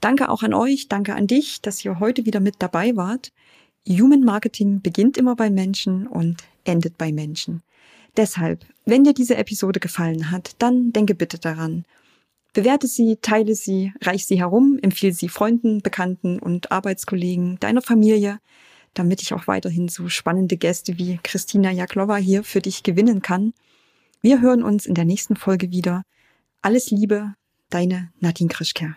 Danke 0.00 0.28
auch 0.30 0.42
an 0.42 0.54
euch, 0.54 0.88
danke 0.88 1.14
an 1.14 1.26
dich, 1.26 1.60
dass 1.62 1.84
ihr 1.84 2.00
heute 2.00 2.26
wieder 2.26 2.40
mit 2.40 2.56
dabei 2.58 2.96
wart. 2.96 3.32
Human 3.88 4.22
Marketing 4.22 4.80
beginnt 4.80 5.16
immer 5.16 5.34
bei 5.34 5.50
Menschen 5.50 6.06
und 6.06 6.42
endet 6.64 6.98
bei 6.98 7.12
Menschen. 7.12 7.62
Deshalb, 8.16 8.64
wenn 8.84 9.04
dir 9.04 9.14
diese 9.14 9.36
Episode 9.36 9.80
gefallen 9.80 10.30
hat, 10.30 10.52
dann 10.58 10.92
denke 10.92 11.14
bitte 11.14 11.38
daran. 11.38 11.84
Bewerte 12.52 12.86
sie, 12.86 13.16
teile 13.22 13.54
sie, 13.54 13.92
reich 14.02 14.26
sie 14.26 14.38
herum, 14.38 14.78
empfehle 14.82 15.14
sie 15.14 15.30
Freunden, 15.30 15.80
Bekannten 15.80 16.38
und 16.38 16.70
Arbeitskollegen, 16.70 17.58
deiner 17.60 17.80
Familie, 17.80 18.38
damit 18.92 19.22
ich 19.22 19.32
auch 19.32 19.46
weiterhin 19.46 19.88
so 19.88 20.08
spannende 20.08 20.58
Gäste 20.58 20.98
wie 20.98 21.18
Christina 21.22 21.70
Jaklova 21.70 22.16
hier 22.16 22.44
für 22.44 22.60
dich 22.60 22.82
gewinnen 22.82 23.22
kann. 23.22 23.54
Wir 24.20 24.42
hören 24.42 24.62
uns 24.62 24.84
in 24.84 24.94
der 24.94 25.06
nächsten 25.06 25.34
Folge 25.34 25.70
wieder. 25.70 26.02
Alles 26.60 26.90
Liebe, 26.90 27.34
deine 27.70 28.12
Nadine 28.20 28.50
Krischker. 28.50 28.96